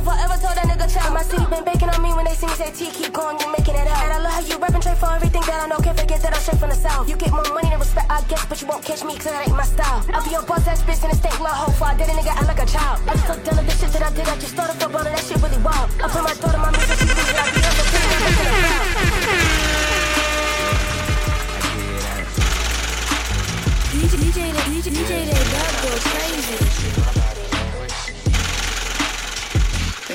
forever 0.09 0.35
tell 0.41 0.55
that 0.57 0.65
nigga 0.65 0.87
child. 0.89 1.13
My 1.13 1.21
seat. 1.21 1.45
been 1.49 1.63
baking 1.63 1.89
on 1.93 2.01
me 2.01 2.11
when 2.17 2.25
they 2.25 2.33
see 2.33 2.49
me 2.49 2.55
say 2.57 2.71
T, 2.73 2.89
keep 2.89 3.13
going, 3.13 3.37
you 3.39 3.47
making 3.53 3.75
it 3.77 3.85
up. 3.85 4.01
And 4.01 4.11
I 4.17 4.19
love 4.25 4.33
how 4.33 4.41
you 4.41 4.57
reppin' 4.57 4.81
trade 4.81 4.97
for 4.97 5.11
everything 5.13 5.43
that 5.45 5.61
I 5.63 5.67
know. 5.69 5.77
Can't 5.77 5.97
forget 5.99 6.19
that 6.25 6.33
I'm 6.33 6.41
straight 6.41 6.59
from 6.59 6.69
the 6.73 6.79
south. 6.79 7.07
You 7.09 7.15
get 7.15 7.31
more 7.31 7.45
money 7.53 7.69
than 7.69 7.79
respect, 7.79 8.09
I 8.09 8.21
guess, 8.25 8.45
but 8.49 8.57
you 8.61 8.67
won't 8.67 8.83
catch 8.83 9.03
me, 9.05 9.13
cause 9.13 9.29
that 9.29 9.45
ain't 9.45 9.55
my 9.55 9.67
style. 9.69 10.01
I'll 10.13 10.25
be 10.25 10.31
your 10.31 10.43
boss 10.43 10.65
ass 10.67 10.81
bitch 10.81 11.03
in 11.05 11.11
a 11.13 11.15
stank 11.15 11.37
little 11.39 11.53
hoe 11.53 11.73
for 11.77 11.85
I 11.85 11.93
did 11.93 12.09
a 12.09 12.13
nigga 12.17 12.33
act 12.33 12.47
like 12.49 12.61
a 12.61 12.65
child. 12.65 12.97
I 13.05 13.13
just 13.13 13.27
took 13.29 13.43
down 13.45 13.65
the 13.65 13.73
shit 13.77 13.91
that 13.93 14.03
I 14.03 14.09
did, 14.15 14.27
I 14.27 14.35
just 14.41 14.53
started 14.57 14.75
for 14.81 14.89
brother, 14.89 15.11
that 15.13 15.23
shit 15.23 15.37
really 15.41 15.61
wild. 15.61 15.87
I 16.01 16.07
put 16.09 16.23
my 16.25 16.33
daughter, 16.41 16.57
my 16.57 16.71
music, 16.73 16.97
she 16.97 17.05
please, 17.05 17.37
I 17.37 17.45
be 17.53 17.61
under 17.69 17.85
DJ, 24.09 24.39
DJ, 24.49 24.89
DJ, 24.89 25.05
DJ, 25.05 25.31
that 25.53 25.71
girl 25.83 25.99
crazy. 26.09 27.28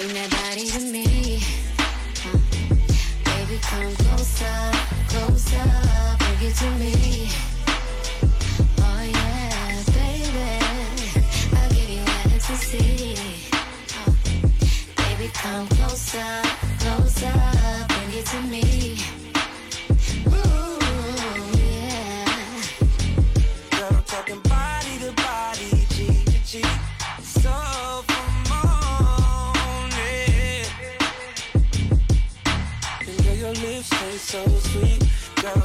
Bring 0.05 0.17
that 0.17 0.31
body 0.33 0.67
to 0.67 0.81
me. 0.81 1.41
Huh. 2.21 2.37
Baby, 3.25 3.59
come 3.63 3.95
closer, 4.05 4.73
closer. 5.09 5.65
Bring 6.19 6.43
it 6.51 6.55
to 6.61 6.69
me. 6.77 6.93
Oh, 8.85 9.03
yeah, 9.17 9.83
baby. 9.97 10.61
I'll 11.57 11.71
give 11.71 11.89
you 11.89 12.05
Baby, 14.95 15.31
come 15.33 15.67
closer, 15.69 16.43
closer. 16.81 17.33
Bring 17.89 18.13
it 18.19 18.27
to 18.27 18.41
me. 18.43 19.24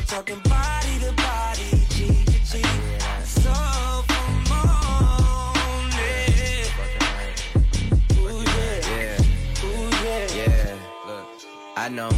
Talking 0.09 0.39
body 0.39 0.97
to 0.97 1.11
body, 1.11 1.85
G 1.89 2.07
to 2.25 2.39
G. 2.49 2.63
So 3.25 3.53
for 4.09 4.29
morning. 4.49 4.79
Ooh, 8.17 8.41
yeah. 8.41 9.21
Ooh, 9.63 9.89
yeah. 10.03 10.25
Yeah, 10.33 10.77
look, 11.05 11.27
I 11.77 11.89
know. 11.89 12.09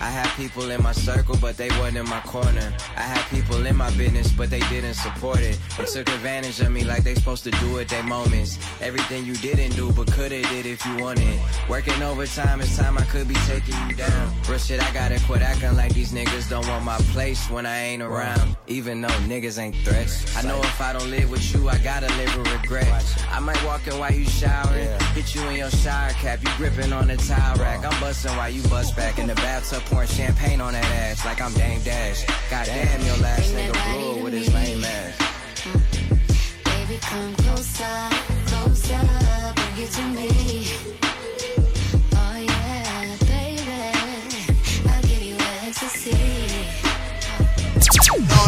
I 0.00 0.08
had 0.08 0.28
people 0.36 0.70
in 0.70 0.80
my 0.82 0.92
circle, 0.92 1.36
but 1.40 1.56
they 1.56 1.68
wasn't 1.70 1.98
in 1.98 2.08
my 2.08 2.20
corner. 2.20 2.72
I 2.96 3.02
had 3.02 3.22
people 3.28 3.66
in 3.66 3.76
my 3.76 3.90
business, 3.96 4.30
but 4.32 4.48
they 4.48 4.60
didn't 4.70 4.94
support 4.94 5.40
it. 5.40 5.58
They 5.76 5.84
took 5.84 6.08
advantage 6.08 6.60
of 6.60 6.70
me 6.70 6.84
like 6.84 7.02
they 7.02 7.16
supposed 7.16 7.42
to 7.44 7.50
do 7.50 7.80
at 7.80 7.88
their 7.88 8.04
moments. 8.04 8.58
Everything 8.80 9.26
you 9.26 9.34
didn't 9.34 9.74
do, 9.74 9.92
but 9.92 10.10
coulda 10.12 10.40
did 10.42 10.66
if 10.66 10.86
you 10.86 10.96
wanted. 10.98 11.38
Working 11.68 12.00
overtime, 12.02 12.60
it's 12.60 12.76
time 12.78 12.96
I 12.96 13.02
could 13.06 13.26
be 13.26 13.34
taking 13.46 13.74
you 13.88 13.96
down. 13.96 14.19
Real 14.50 14.58
shit, 14.58 14.82
I 14.82 14.92
gotta 14.92 15.20
quit 15.26 15.42
acting 15.42 15.76
like 15.76 15.94
these 15.94 16.12
niggas 16.12 16.50
don't 16.50 16.66
want 16.66 16.84
my 16.84 16.96
place 17.12 17.48
when 17.50 17.66
I 17.66 17.82
ain't 17.82 18.02
around. 18.02 18.56
Even 18.66 19.00
though 19.00 19.16
niggas 19.28 19.60
ain't 19.60 19.76
threats. 19.84 20.36
I 20.36 20.42
know 20.42 20.58
if 20.58 20.80
I 20.80 20.92
don't 20.92 21.08
live 21.08 21.30
with 21.30 21.54
you, 21.54 21.68
I 21.68 21.78
gotta 21.78 22.08
live 22.16 22.36
with 22.36 22.52
regret. 22.60 22.88
I 23.30 23.38
might 23.38 23.64
walk 23.64 23.86
in 23.86 23.96
while 23.96 24.12
you 24.12 24.24
showering, 24.24 24.88
hit 25.14 25.36
you 25.36 25.42
in 25.50 25.54
your 25.54 25.70
shower 25.70 26.10
cap, 26.14 26.42
you 26.42 26.50
gripping 26.56 26.92
on 26.92 27.06
the 27.06 27.16
towel 27.16 27.58
rack. 27.58 27.84
I'm 27.84 28.00
busting 28.00 28.36
while 28.36 28.50
you 28.50 28.62
bust 28.64 28.96
back 28.96 29.20
in 29.20 29.28
the 29.28 29.36
bathtub, 29.36 29.84
pouring 29.84 30.08
champagne 30.08 30.60
on 30.60 30.72
that 30.72 30.84
ass 30.84 31.24
like 31.24 31.40
I'm 31.40 31.52
Dame 31.52 31.80
Dash. 31.84 32.26
Goddamn, 32.50 33.02
your 33.06 33.18
last 33.18 33.54
nigga 33.54 33.94
blew 33.94 34.24
with 34.24 34.32
his 34.32 34.52
lame 34.52 34.82
ass. 34.82 35.16
Baby, 36.64 36.98
come 37.00 37.34
closer, 37.36 38.10
closer, 38.46 38.98
bring 39.54 39.86
it 39.86 39.90
to 39.92 40.02
me. 40.08 41.09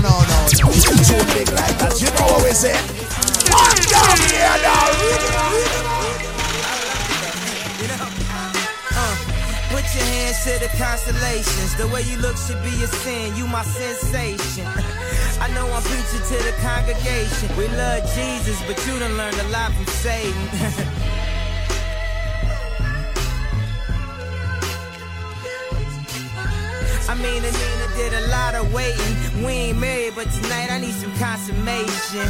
No, 0.03 0.11
no, 0.11 0.49
big 1.31 1.47
like 1.55 1.79
that. 1.79 1.95
You 2.03 2.11
know 2.19 2.27
what 2.27 2.43
we 2.43 2.51
say? 2.51 2.75
Fuck 3.47 3.79
down 3.87 4.19
here 4.27 4.57
now. 4.67 5.53
Put 9.71 9.87
your 9.95 10.05
hands 10.05 10.43
to 10.43 10.59
the 10.59 10.69
constellations. 10.77 11.77
The 11.77 11.87
way 11.87 12.03
you 12.03 12.19
look 12.19 12.37
should 12.37 12.61
be 12.65 12.75
a 12.83 12.89
sin. 12.89 13.37
You 13.37 13.47
my 13.47 13.63
sensation. 13.63 14.67
I 15.41 15.47
know 15.55 15.71
I'm 15.71 15.83
preaching 15.83 16.21
to 16.21 16.37
the 16.45 16.55
congregation. 16.61 17.57
We 17.57 17.69
love 17.69 18.03
Jesus, 18.13 18.61
but 18.67 18.85
you 18.87 18.99
done 18.99 19.17
learned 19.17 19.39
a 19.39 19.49
lot 19.49 19.73
from 19.73 19.87
Satan. 19.87 20.89
I 27.09 27.15
mean, 27.15 27.43
Anina 27.43 27.87
did 27.97 28.13
a 28.15 28.27
lot 28.29 28.55
of 28.55 28.73
waiting. 28.73 29.45
We 29.45 29.53
ain't 29.53 29.79
married, 29.79 30.15
but 30.15 30.31
tonight 30.31 30.71
I 30.71 30.79
need 30.79 30.95
some 30.95 31.13
consummation. 31.19 32.27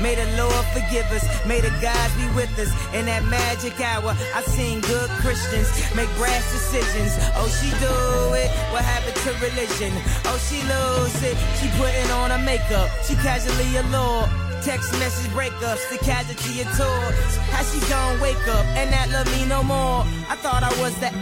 May 0.00 0.14
the 0.14 0.24
Lord 0.36 0.64
forgive 0.72 1.04
us. 1.12 1.24
May 1.46 1.60
the 1.60 1.70
gods 1.80 2.14
be 2.16 2.26
with 2.34 2.52
us. 2.58 2.72
In 2.94 3.06
that 3.06 3.24
magic 3.24 3.78
hour, 3.80 4.16
I 4.34 4.42
seen 4.42 4.80
good 4.80 5.10
Christians 5.20 5.68
make 5.94 6.08
brash 6.16 6.44
decisions. 6.52 7.16
Oh, 7.36 7.48
she 7.48 7.68
do 7.80 7.96
it. 8.36 8.48
What 8.72 8.84
happened 8.84 9.16
to 9.24 9.30
religion? 9.44 9.92
Oh, 10.24 10.38
she 10.48 10.60
lose 10.64 11.20
it. 11.22 11.36
She 11.60 11.68
putting 11.76 12.10
on 12.12 12.30
her 12.30 12.42
makeup. 12.44 12.88
She 13.04 13.14
casually 13.16 13.76
allured. 13.76 14.30
Text 14.62 14.92
message 14.98 15.30
breakups, 15.32 15.88
the 15.88 15.96
casualty 16.04 16.60
of 16.60 16.68
tour. 16.76 17.12
How 17.48 17.62
she 17.64 17.80
gon' 17.88 18.20
wake 18.20 18.46
up 18.48 18.64
and 18.76 18.90
not 18.90 19.08
love 19.08 19.26
me 19.32 19.46
no 19.46 19.62
more? 19.62 20.04
I 20.28 20.36
thought 20.36 20.62
I 20.62 20.68
was 20.80 20.94
that. 21.00 21.14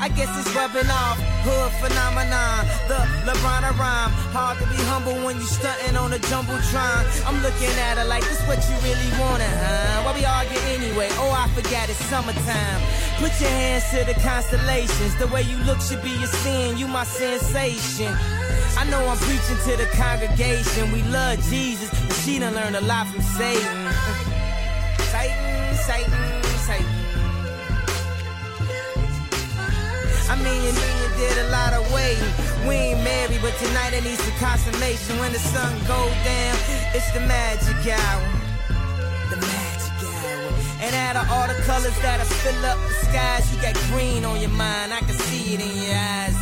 I 0.00 0.08
guess 0.08 0.32
it's 0.40 0.48
rubbing 0.56 0.88
off. 0.88 1.20
Hood 1.44 1.72
phenomenon, 1.76 2.64
the 2.88 3.04
LeBron 3.28 3.68
rhyme. 3.76 4.10
Hard 4.32 4.56
to 4.56 4.64
be 4.72 4.80
humble 4.88 5.12
when 5.28 5.36
you 5.36 5.44
stunting 5.44 5.94
on 5.94 6.12
a 6.14 6.20
jumbotron. 6.24 7.04
I'm 7.28 7.36
looking 7.44 7.68
at 7.84 8.00
her 8.00 8.08
like 8.08 8.24
this 8.24 8.40
what 8.48 8.64
you 8.64 8.76
really 8.80 9.12
wanted, 9.20 9.52
huh? 9.52 10.08
Why 10.08 10.16
we 10.16 10.24
argue 10.24 10.56
anyway? 10.72 11.08
Oh, 11.20 11.28
I 11.28 11.52
forgot 11.52 11.92
it's 11.92 12.00
summertime. 12.08 12.80
Put 13.20 13.36
your 13.44 13.52
hands 13.52 13.84
to 13.92 14.00
the 14.08 14.16
constellations. 14.24 15.16
The 15.20 15.28
way 15.28 15.42
you 15.42 15.60
look 15.68 15.80
should 15.84 16.02
be 16.02 16.16
a 16.24 16.26
sin. 16.26 16.78
You 16.78 16.88
my 16.88 17.04
sensation. 17.04 18.16
I 18.80 18.88
know 18.88 19.04
I'm 19.04 19.20
preaching 19.20 19.60
to 19.68 19.76
the 19.76 19.88
congregation. 19.92 20.92
We 20.92 21.02
love 21.12 21.36
Jesus, 21.52 21.92
but 22.08 22.16
she 22.24 22.38
done 22.38 22.54
learned 22.54 22.76
a 22.76 22.84
lot 22.88 23.06
from 23.06 23.20
Satan. 23.20 23.92
Satan, 25.12 25.76
Satan, 25.76 26.42
Satan. 26.64 26.99
I 30.30 30.36
mean, 30.36 30.62
you 30.62 30.70
mean 30.70 30.96
you 31.02 31.10
did 31.18 31.36
a 31.42 31.48
lot 31.50 31.74
of 31.74 31.82
waiting. 31.90 32.30
We 32.62 32.94
ain't 32.94 33.02
married, 33.02 33.42
but 33.42 33.50
tonight 33.58 33.98
I 33.98 34.00
need 34.06 34.14
some 34.14 34.38
consummation. 34.38 35.18
When 35.18 35.32
the 35.32 35.42
sun 35.42 35.74
go 35.90 36.06
down, 36.22 36.54
it's 36.94 37.10
the 37.10 37.18
magic 37.26 37.82
hour. 37.90 38.22
The 39.26 39.42
magic 39.42 39.98
hour. 40.06 40.54
And 40.86 40.94
out 40.94 41.18
of 41.18 41.26
all 41.34 41.50
the 41.50 41.58
colors 41.66 41.98
that'll 41.98 42.30
fill 42.46 42.62
up 42.64 42.78
the 42.78 42.94
skies, 43.10 43.50
you 43.50 43.58
got 43.58 43.74
green 43.90 44.24
on 44.24 44.38
your 44.40 44.54
mind. 44.54 44.94
I 44.94 45.00
can 45.00 45.18
see 45.18 45.54
it 45.54 45.60
in 45.66 45.74
your 45.82 45.98
eyes. 45.98 46.38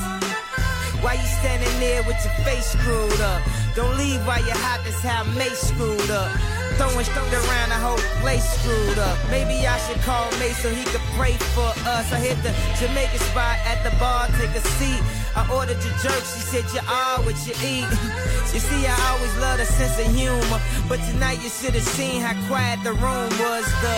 Why 1.01 1.15
you 1.17 1.29
standing 1.41 1.73
there 1.81 2.03
with 2.05 2.21
your 2.21 2.37
face 2.45 2.77
screwed 2.77 3.21
up? 3.25 3.41
Don't 3.75 3.97
leave 3.97 4.21
while 4.27 4.45
you're 4.45 4.63
hot, 4.69 4.85
that's 4.85 5.01
how 5.01 5.25
Mase 5.33 5.73
screwed 5.73 6.11
up. 6.11 6.29
Throwing 6.77 7.09
stuff 7.09 7.33
around 7.33 7.71
the 7.71 7.81
whole 7.81 8.03
place 8.21 8.45
screwed 8.61 8.99
up. 8.99 9.17
Maybe 9.31 9.67
I 9.67 9.79
should 9.89 10.01
call 10.03 10.29
Mase 10.39 10.59
so 10.59 10.69
he 10.69 10.85
could 10.85 11.08
pray 11.19 11.35
for 11.51 11.75
us. 11.91 12.07
I 12.15 12.19
hit 12.23 12.39
the 12.47 12.55
Jamaican 12.79 13.19
spot 13.19 13.59
at 13.67 13.83
the 13.83 13.91
bar, 13.99 14.31
take 14.39 14.55
a 14.55 14.63
seat. 14.79 15.03
I 15.35 15.43
ordered 15.51 15.83
your 15.83 15.97
jerk, 15.99 16.23
she 16.23 16.43
said 16.47 16.65
you 16.71 16.83
are 16.87 17.19
what 17.27 17.37
you 17.43 17.55
eat. 17.59 17.91
You 18.49 18.61
see, 18.65 18.87
I 18.87 18.97
always 19.13 19.37
love 19.45 19.61
a 19.61 19.67
sense 19.67 20.01
of 20.01 20.09
humor. 20.17 20.61
But 20.89 21.01
tonight 21.11 21.39
you 21.45 21.51
should 21.51 21.75
have 21.75 21.85
seen 21.85 22.23
how 22.23 22.33
quiet 22.49 22.83
the 22.83 22.95
room 22.97 23.29
was. 23.45 23.67
The 23.85 23.97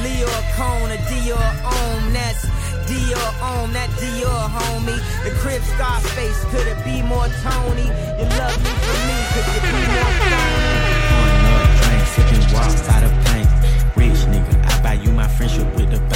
Leo 0.00 0.32
Cone, 0.56 0.90
a 0.90 0.98
Dior 1.04 1.50
Homme, 1.60 2.12
that's 2.14 2.46
Dior 2.88 3.30
Homme, 3.44 3.74
that 3.74 3.90
Dior 4.00 4.48
homie. 4.56 4.96
The 5.22 5.36
crib 5.42 5.62
Scarface, 5.76 6.40
could 6.48 6.66
it 6.66 6.80
be 6.82 7.02
more 7.02 7.28
Tony? 7.44 7.88
You 8.18 8.26
love 8.40 8.56
me 8.64 8.72
for 8.86 8.98
me, 9.04 9.16
could 9.36 9.46
you 9.52 9.60
be 9.68 9.72
more 9.94 10.14
Tony? 10.32 10.90
Pouring 11.12 11.44
up 11.52 11.68
drink, 11.84 12.04
sipping 12.14 12.44
walk 12.56 12.72
out 12.94 13.04
of 13.04 13.12
paint. 13.28 13.50
Rich 14.00 14.22
nigga, 14.32 14.54
I 14.64 14.82
buy 14.82 14.94
you 14.94 15.12
my 15.12 15.28
friendship 15.28 15.68
with 15.76 15.90
the. 15.92 16.09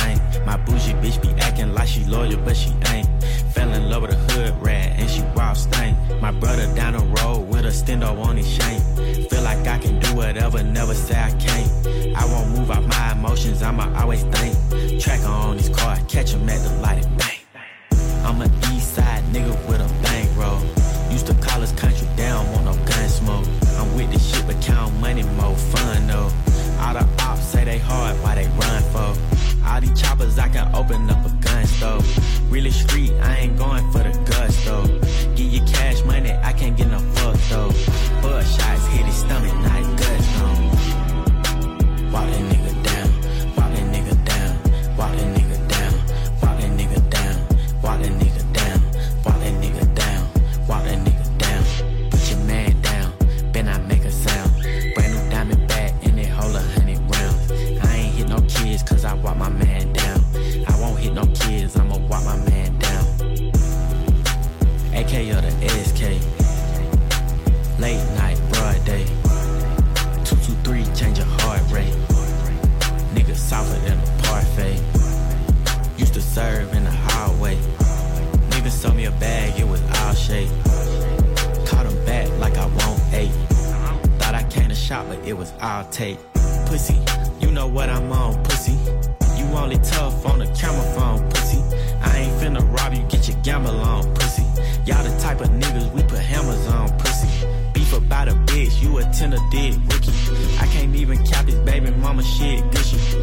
My 0.55 0.61
bougie 0.61 0.95
bitch 1.03 1.21
be 1.21 1.31
acting 1.43 1.75
like 1.75 1.89
she 1.89 2.05
loyal, 2.05 2.39
but 2.45 2.57
she 2.57 2.71
ain't. 2.87 3.09
Fell 3.53 3.73
in 3.73 3.91
love 3.91 4.03
with 4.03 4.13
a 4.13 4.33
hood 4.33 4.55
rat 4.65 4.93
and 5.01 5.11
she 5.11 5.23
wild 5.35 5.57
stank. 5.57 5.99
My 6.23 6.31
brother 6.31 6.73
down 6.77 6.93
the 6.93 7.05
road 7.17 7.49
with 7.49 7.65
a 7.65 7.71
stendo 7.71 8.25
on 8.25 8.37
his 8.37 8.49
shank. 8.49 8.81
Feel 9.29 9.43
like 9.43 9.67
I 9.67 9.79
can 9.79 9.99
do 9.99 10.15
whatever, 10.15 10.63
never 10.63 10.95
say 10.95 11.21
I 11.21 11.33
can't. 11.41 11.69
I 12.17 12.25
won't 12.27 12.57
move 12.57 12.71
out 12.71 12.87
my 12.87 13.13
emotions, 13.15 13.65
I'ma 13.65 13.93
always 14.01 14.23
think. 14.23 15.03
Tracker 15.03 15.27
on 15.27 15.59
his 15.59 15.71
car, 15.71 15.99
catch 16.07 16.31
him 16.31 16.49
at 16.49 16.63
the 16.63 16.73
light 16.79 17.05
and 17.05 17.19
bang. 17.19 17.41
I'm 18.25 18.41
a 18.41 18.47
east 18.73 18.95
side 18.95 19.25
nigga 19.33 19.55
with 19.69 19.81
a 19.81 20.03
bankroll. 20.05 20.61
Used 21.11 21.27
to 21.27 21.35
call 21.35 21.63
us 21.63 21.73
country, 21.73 22.07
down, 22.17 22.49
want 22.53 22.67
no 22.67 22.75
gun 22.87 23.09
smoke. 23.09 23.45
I'm 23.77 23.93
with 23.97 24.13
this 24.13 24.25
shit, 24.33 24.47
but 24.47 24.63
count 24.63 24.95
money 25.01 25.25
more 25.25 25.57
fun 25.57 26.07
though. 26.07 26.31
All 26.81 26.95
the 26.95 27.07
ops 27.23 27.43
say 27.43 27.65
they 27.65 27.79
hard, 27.79 28.17
why 28.23 28.35
they 28.35 28.47
run 28.59 28.83
for? 28.93 29.15
All 29.67 29.81
these 29.81 29.99
choppers, 30.01 30.39
I 30.39 30.49
can 30.49 30.73
open 30.75 31.09
up 31.11 31.25
a 31.25 31.31
gun 31.43 31.67
store. 31.67 32.01
Really 32.49 32.71
street, 32.71 33.13
I 33.23 33.37
ain't 33.37 33.59
going 33.59 33.74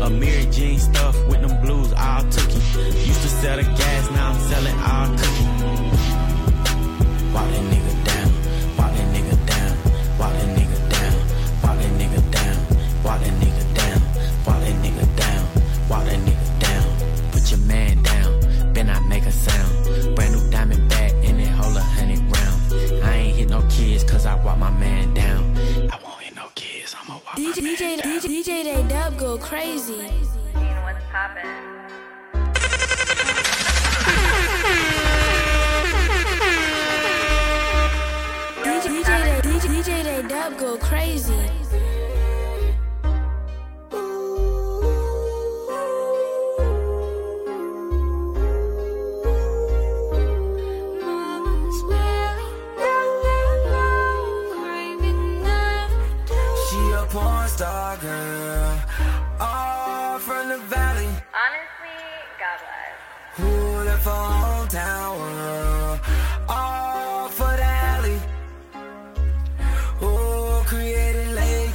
A 0.02 0.10
Mary 0.10 0.48
Jean 0.52 0.80
stuff 0.80 1.16
with 1.28 1.42
them 1.42 1.62
blues 1.62 1.94
all 1.94 2.24
tookie. 2.34 3.06
Used 3.06 3.22
to 3.22 3.28
sell 3.28 3.56
the 3.58 3.64
gas, 3.64 4.10
now 4.10 4.32
I'm 4.32 4.40
selling 4.50 4.78
all 4.80 5.08
cookie. 5.16 5.46
Walk 7.32 7.48
that 7.52 7.64
nigga 7.70 7.94
down, 8.06 8.11
crazy. 29.52 29.98
What's 30.86 31.04
poppin'? 31.12 31.70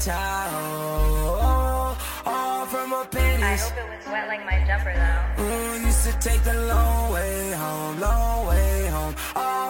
Child, 0.06 1.96
all, 2.24 2.66
from 2.66 2.90
her 2.90 3.06
I 3.42 3.56
hope 3.56 3.76
it 3.76 3.88
was 3.90 4.06
wet 4.06 4.28
like 4.28 4.44
my 4.46 4.64
jumper 4.64 4.94
though. 4.94 5.42
Who 5.42 5.84
used 5.84 6.04
to 6.06 6.12
take 6.20 6.44
the 6.44 6.54
long 6.68 7.12
way 7.12 7.50
home, 7.50 7.98
long 7.98 8.46
way 8.46 8.86
home, 8.86 9.16
all 9.34 9.65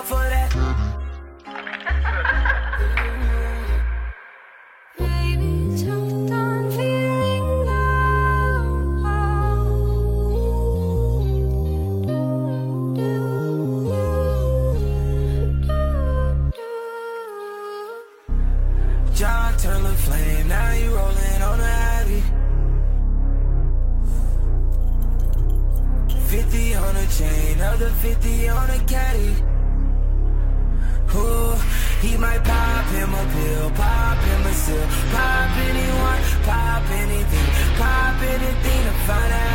a 33.16 33.24
pill, 33.33 33.70
pop 33.70 34.18
in 34.33 34.46
a 34.46 34.52
seal, 34.52 34.87
pop 35.12 35.50
anyone, 35.68 36.22
pop 36.44 36.85
anything, 37.02 37.48
pop 37.79 38.22
anything 38.22 38.83
to 38.87 38.94
find 39.07 39.33
alley. 39.33 39.45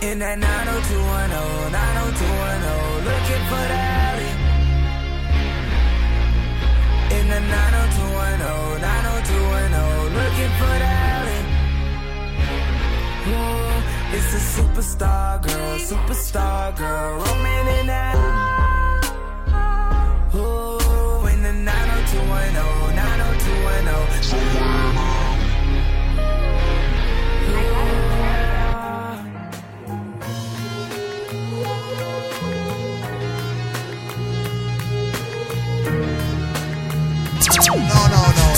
In 0.00 0.20
that 0.20 0.38
90210, 0.38 1.72
90210, 1.72 3.02
looking 3.02 3.42
for 3.50 3.64
the 3.66 3.78
alley. 3.98 4.30
In 7.18 7.26
the 7.26 7.40
90210, 7.42 8.78
90210, 8.78 10.14
looking 10.14 10.52
for 10.54 10.74
the 10.78 10.86
alley. 10.86 11.42
Ooh, 13.26 13.82
it's 14.14 14.30
a 14.38 14.42
superstar 14.54 15.42
girl, 15.42 15.78
superstar 15.82 16.70
girl, 16.78 17.18
roaming 17.18 17.66
in 17.80 17.86
that. 17.90 18.14
Ooh, 20.32 21.26
in 21.26 21.42
the 21.42 21.52
90210, 21.52 22.94
90210. 22.94 24.57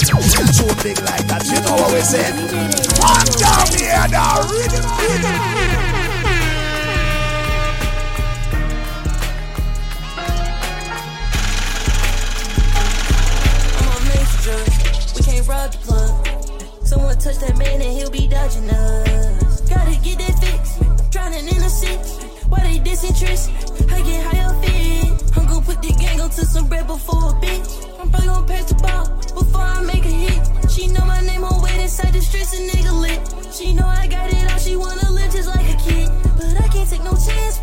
Too 0.01 0.67
big 0.83 0.99
like 1.03 1.27
that. 1.29 1.45
You 1.45 1.61
know 1.61 1.77
what 1.77 1.93
we 1.93 2.01
say? 2.01 2.33
One 3.01 3.27
down 3.37 3.69
here 3.77 4.09
now. 4.11 4.41
Rhythm. 4.49 4.85
I'm 13.77 13.89
on 13.89 14.01
mixture. 14.09 14.63
We 15.17 15.21
can't 15.23 15.47
rub 15.47 15.71
the 15.71 15.79
plug. 15.85 16.13
Someone 16.87 17.19
touch 17.19 17.39
that 17.39 17.57
man 17.59 17.83
and 17.83 17.93
he'll 17.93 18.11
be 18.11 18.27
dodging 18.27 18.71
us. 18.71 19.61
Gotta 19.69 19.97
get 20.03 20.19
that 20.19 20.39
fix. 20.41 20.79
Drowning 21.11 21.47
in 21.47 21.59
the 21.59 21.69
six. 21.69 22.25
Why 22.49 22.61
they 22.61 22.79
disinterest? 22.79 23.51
I 23.93 24.01
get 24.03 24.25
high 24.25 24.41
up 24.41 24.65
fit. 24.65 25.37
I'm 25.37 25.47
gonna 25.47 25.65
put 25.65 25.83
the 25.83 25.93
gang 26.01 26.21
onto 26.21 26.43
some 26.43 26.67
bread 26.69 26.87
before 26.87 27.31
a 27.31 27.35
bitch. 27.35 28.01
I'm 28.01 28.11
probably 28.11 28.29
gonna 28.29 28.47
pass 28.47 28.65
the 28.65 28.75
ball 28.77 29.00
She 33.61 33.75
know 33.75 33.85
I 33.87 34.07
got 34.07 34.33
it 34.33 34.51
all. 34.51 34.59
She 34.59 34.75
wanna 34.75 35.11
live 35.11 35.31
just 35.33 35.47
like 35.47 35.69
a 35.69 35.77
kid. 35.77 36.09
But 36.35 36.57
I 36.65 36.67
can't 36.69 36.89
take 36.89 37.05
no 37.05 37.13
chance 37.13 37.59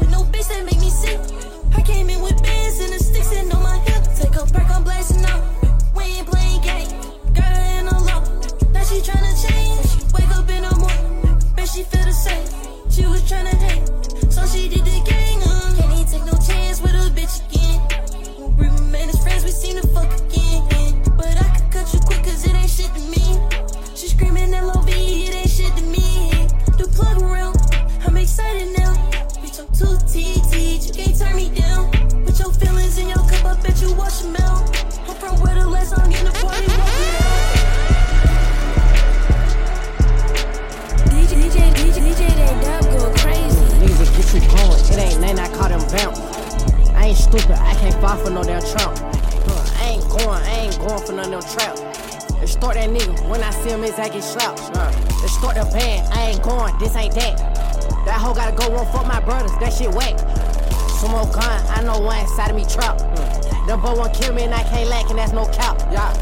Gun. 61.25 61.65
I 61.69 61.81
know 61.81 61.99
one 61.99 62.19
inside 62.19 62.51
of 62.51 62.55
me 62.55 62.63
trap. 62.63 63.01
Uh, 63.01 63.65
them 63.65 63.81
boy 63.81 63.95
won't 63.95 64.13
kill 64.13 64.33
me 64.33 64.43
and 64.43 64.53
I 64.53 64.61
can't 64.63 64.87
lack 64.87 65.09
and 65.09 65.17
that's 65.17 65.31
no 65.31 65.45
cap. 65.47 65.79
Yeah. 65.91 66.13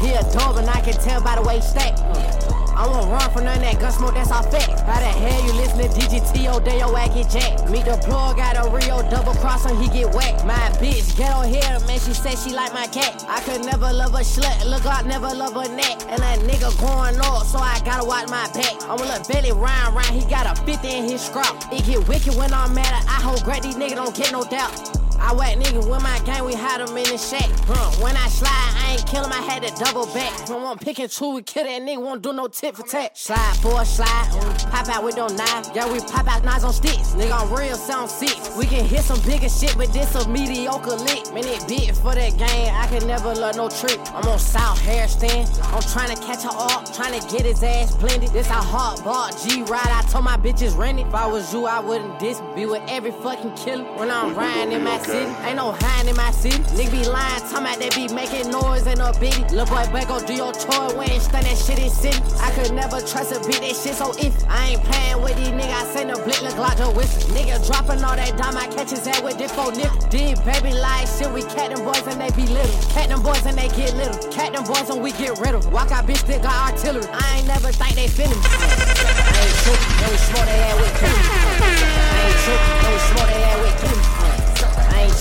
He 0.00 0.12
a 0.12 0.22
dog 0.32 0.58
and 0.58 0.70
I 0.70 0.80
can 0.80 0.94
tell 0.94 1.20
by 1.20 1.34
the 1.34 1.42
way 1.42 1.56
he 1.56 1.62
stack. 1.62 1.98
Uh, 1.98 2.43
I 2.76 2.86
won't 2.86 3.10
run 3.10 3.30
from 3.30 3.44
none 3.44 3.60
that 3.60 3.78
gun 3.78 3.92
smoke, 3.92 4.14
that's 4.14 4.30
all 4.30 4.42
fact. 4.42 4.80
How 4.80 4.98
the 4.98 5.06
hell 5.06 5.46
you 5.46 5.52
listen 5.54 5.78
to 5.78 5.88
DGT 5.88 6.50
all 6.50 6.60
day, 6.60 6.78
your 6.78 6.96
ass 6.98 7.14
get 7.14 7.30
jacked? 7.30 7.70
Meet 7.70 7.84
the 7.84 7.96
plug, 8.02 8.36
got 8.36 8.58
a 8.58 8.68
Rio 8.68 9.02
double 9.10 9.34
cross 9.34 9.64
and 9.66 9.78
he 9.78 9.88
get 9.88 10.12
whacked. 10.14 10.44
My 10.44 10.58
bitch, 10.82 11.16
get 11.16 11.32
on 11.32 11.46
here, 11.46 11.62
man, 11.86 12.00
she 12.00 12.12
said 12.12 12.36
she 12.36 12.52
like 12.52 12.74
my 12.74 12.86
cat. 12.88 13.24
I 13.28 13.40
could 13.42 13.64
never 13.64 13.92
love 13.92 14.14
a 14.14 14.26
slut, 14.26 14.68
look 14.68 14.84
like 14.84 15.06
never 15.06 15.28
love 15.28 15.56
a 15.56 15.68
neck. 15.68 16.02
And 16.08 16.18
that 16.18 16.40
nigga 16.40 16.74
going 16.80 17.20
off, 17.20 17.46
so 17.46 17.58
I 17.58 17.80
gotta 17.84 18.04
watch 18.06 18.28
my 18.28 18.50
back. 18.52 18.74
I'm 18.90 18.98
a 18.98 19.04
little 19.06 19.24
belly 19.32 19.52
round, 19.52 19.94
round, 19.94 20.10
he 20.10 20.24
got 20.28 20.46
a 20.46 20.60
50 20.62 20.88
in 20.88 21.04
his 21.04 21.22
scrap. 21.22 21.54
It 21.72 21.86
get 21.86 22.08
wicked 22.08 22.34
when 22.34 22.52
I'm 22.52 22.74
mad, 22.74 22.92
I 23.06 23.22
hope 23.22 23.44
great 23.44 23.62
these 23.62 23.76
niggas 23.76 23.96
don't 23.96 24.16
get 24.16 24.32
no 24.32 24.42
doubt. 24.42 25.03
I 25.18 25.32
whack 25.34 25.56
niggas 25.56 25.88
with 25.88 26.02
my 26.02 26.18
gang, 26.24 26.44
we 26.44 26.54
hide 26.54 26.80
them 26.80 26.96
in 26.96 27.04
the 27.04 27.18
shack. 27.18 27.48
Huh. 27.66 27.90
When 28.02 28.16
I 28.16 28.28
slide, 28.28 28.50
I 28.50 28.92
ain't 28.92 29.06
kill 29.06 29.24
him, 29.24 29.32
I 29.32 29.42
had 29.42 29.62
to 29.62 29.84
double 29.84 30.06
back. 30.06 30.48
When 30.48 30.62
one 30.62 30.78
pick 30.78 30.98
and 30.98 31.10
two, 31.10 31.34
we 31.34 31.42
kill 31.42 31.64
that 31.64 31.82
nigga, 31.82 32.00
won't 32.02 32.22
do 32.22 32.32
no 32.32 32.48
tip 32.48 32.76
for 32.76 32.86
tat. 32.86 33.16
Slide 33.16 33.56
for 33.62 33.80
a 33.80 33.84
slide, 33.84 34.28
mm, 34.32 34.70
pop 34.70 34.88
out 34.88 35.04
with 35.04 35.16
no 35.16 35.28
knife. 35.28 35.70
Yeah, 35.74 35.90
we 35.90 36.00
pop 36.00 36.26
out 36.26 36.44
knives 36.44 36.64
on 36.64 36.72
sticks. 36.72 37.14
Nigga, 37.14 37.40
I'm 37.40 37.52
real, 37.52 37.76
sound 37.76 38.10
sick. 38.10 38.36
We 38.56 38.66
can 38.66 38.84
hit 38.84 39.02
some 39.02 39.20
bigger 39.22 39.48
shit, 39.48 39.76
but 39.76 39.92
this 39.92 40.14
a 40.14 40.28
mediocre 40.28 40.96
lick. 40.96 41.32
Man, 41.32 41.44
it 41.44 41.66
big 41.66 41.94
for 41.94 42.14
that 42.14 42.36
game, 42.36 42.74
I 42.74 42.86
can 42.88 43.06
never 43.06 43.34
love 43.34 43.56
no 43.56 43.68
trick. 43.68 43.98
I'm 44.12 44.28
on 44.28 44.38
South 44.38 44.78
stand, 45.08 45.48
I'm 45.62 45.82
trying 45.82 46.14
to 46.14 46.22
catch 46.22 46.42
her 46.42 46.50
up, 46.52 46.92
trying 46.92 47.18
to 47.20 47.26
get 47.28 47.46
his 47.46 47.62
ass 47.62 47.94
blended. 47.96 48.30
This 48.30 48.48
a 48.48 48.52
hard 48.52 49.02
bar, 49.04 49.30
G 49.32 49.62
ride, 49.62 49.86
I 49.86 50.02
told 50.10 50.24
my 50.24 50.36
bitches 50.36 50.76
rent 50.76 50.98
it. 50.98 51.06
If 51.06 51.14
I 51.14 51.26
was 51.26 51.52
you, 51.52 51.66
I 51.66 51.80
wouldn't 51.80 52.18
diss, 52.18 52.40
be 52.54 52.66
with 52.66 52.82
every 52.88 53.12
fucking 53.12 53.54
killer. 53.56 53.84
When 53.98 54.10
I'm 54.10 54.34
riding 54.34 54.72
in 54.72 54.82
my 54.82 54.98
city, 55.14 55.30
ain't 55.46 55.56
no 55.56 55.72
hiding 55.72 56.10
in 56.10 56.16
my 56.16 56.30
city. 56.32 56.58
Nigga 56.74 56.90
be 56.90 57.02
lying, 57.06 57.40
talking 57.46 57.66
about 57.66 57.78
they 57.78 57.90
be 57.94 58.12
making 58.12 58.50
noise 58.50 58.86
in 58.86 58.98
a 59.00 59.12
bitty. 59.18 59.44
Lil' 59.54 59.66
boy, 59.66 59.86
back 59.94 60.08
go 60.08 60.18
do 60.26 60.34
your 60.34 60.52
toy, 60.52 60.90
we 60.98 61.06
ain't 61.06 61.22
stand 61.22 61.46
that 61.46 61.58
shit 61.58 61.78
in 61.78 61.90
city. 61.90 62.18
I 62.42 62.50
could 62.52 62.72
never 62.74 62.98
trust 63.00 63.30
a 63.30 63.38
beat, 63.46 63.62
that 63.62 63.76
shit 63.78 63.94
so 63.94 64.10
if 64.18 64.34
I 64.48 64.74
ain't 64.74 64.82
playing 64.82 65.22
with 65.22 65.36
these 65.36 65.54
niggas, 65.54 65.70
I 65.70 65.84
send 65.94 66.10
a 66.10 66.18
blick, 66.18 66.42
look 66.42 66.58
like 66.58 66.80
a 66.80 66.90
whistle. 66.90 67.30
Nigga 67.34 67.62
dropping 67.66 68.02
all 68.02 68.16
that 68.16 68.36
dime, 68.36 68.56
I 68.56 68.66
catch 68.74 68.90
his 68.90 69.06
head 69.06 69.22
with 69.22 69.38
this 69.38 69.52
four 69.54 69.70
nigga. 69.70 70.10
These 70.10 70.40
baby 70.42 70.74
lies, 70.74 71.08
shit, 71.18 71.30
we 71.30 71.42
cat 71.42 71.70
them 71.70 71.84
boys 71.84 72.06
and 72.06 72.18
they 72.20 72.30
be 72.34 72.46
little. 72.50 72.74
Cat 72.90 73.08
them 73.08 73.22
boys 73.22 73.44
and 73.46 73.56
they 73.56 73.68
get 73.68 73.94
little. 73.94 74.18
Cat 74.32 74.52
them 74.52 74.64
boys 74.64 74.90
and 74.90 75.00
we 75.02 75.12
get 75.12 75.38
rid 75.38 75.54
of. 75.54 75.70
Walk 75.72 75.92
out 75.92 76.06
bitch, 76.06 76.26
that 76.26 76.42
got 76.42 76.74
artillery. 76.74 77.06
I 77.12 77.38
ain't 77.38 77.46
never 77.46 77.70
think 77.70 77.94
they 77.94 78.08
finna. 78.10 78.34
I 78.34 79.38
ain't 79.46 79.56
trippin', 79.62 79.94
no 80.02 80.08
smoke 80.26 80.46
they 80.46 80.58
had 80.58 80.74
with 80.80 80.94
killing. 80.98 81.26
I 81.54 82.18
ain't 82.26 82.38
trippin', 82.42 82.82
no 82.82 82.90
smoke 82.98 83.28
they 83.30 83.40
had 83.40 83.58
with 83.62 83.76
killing. 83.80 84.23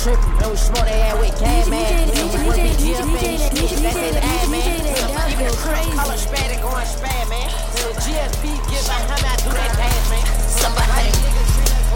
Trippin', 0.04 0.36
no 0.38 0.54
smoke 0.54 0.84
they 0.84 1.00
had 1.00 1.16
with 1.18 1.32
gas 1.40 1.70
man. 1.70 2.12
We 2.12 2.44
would 2.44 2.60
be 2.60 2.76
GF 2.76 3.08
and 3.08 3.40
shit, 3.40 3.80
that's 3.80 3.96
his 3.96 4.20
ad 4.20 4.52
man. 4.52 4.84
Even 5.32 5.48
color 5.96 6.20
spad 6.20 6.60
going 6.60 6.84
spad 6.84 7.24
man. 7.32 7.48
The 7.72 7.88
GFB 8.04 8.52
give 8.68 8.84
a 8.84 9.00
hammer, 9.00 9.16
I 9.24 9.40
do 9.40 9.56
that 9.56 9.72
dance 9.80 10.08
man. 10.12 10.28
Somebody, 10.60 11.08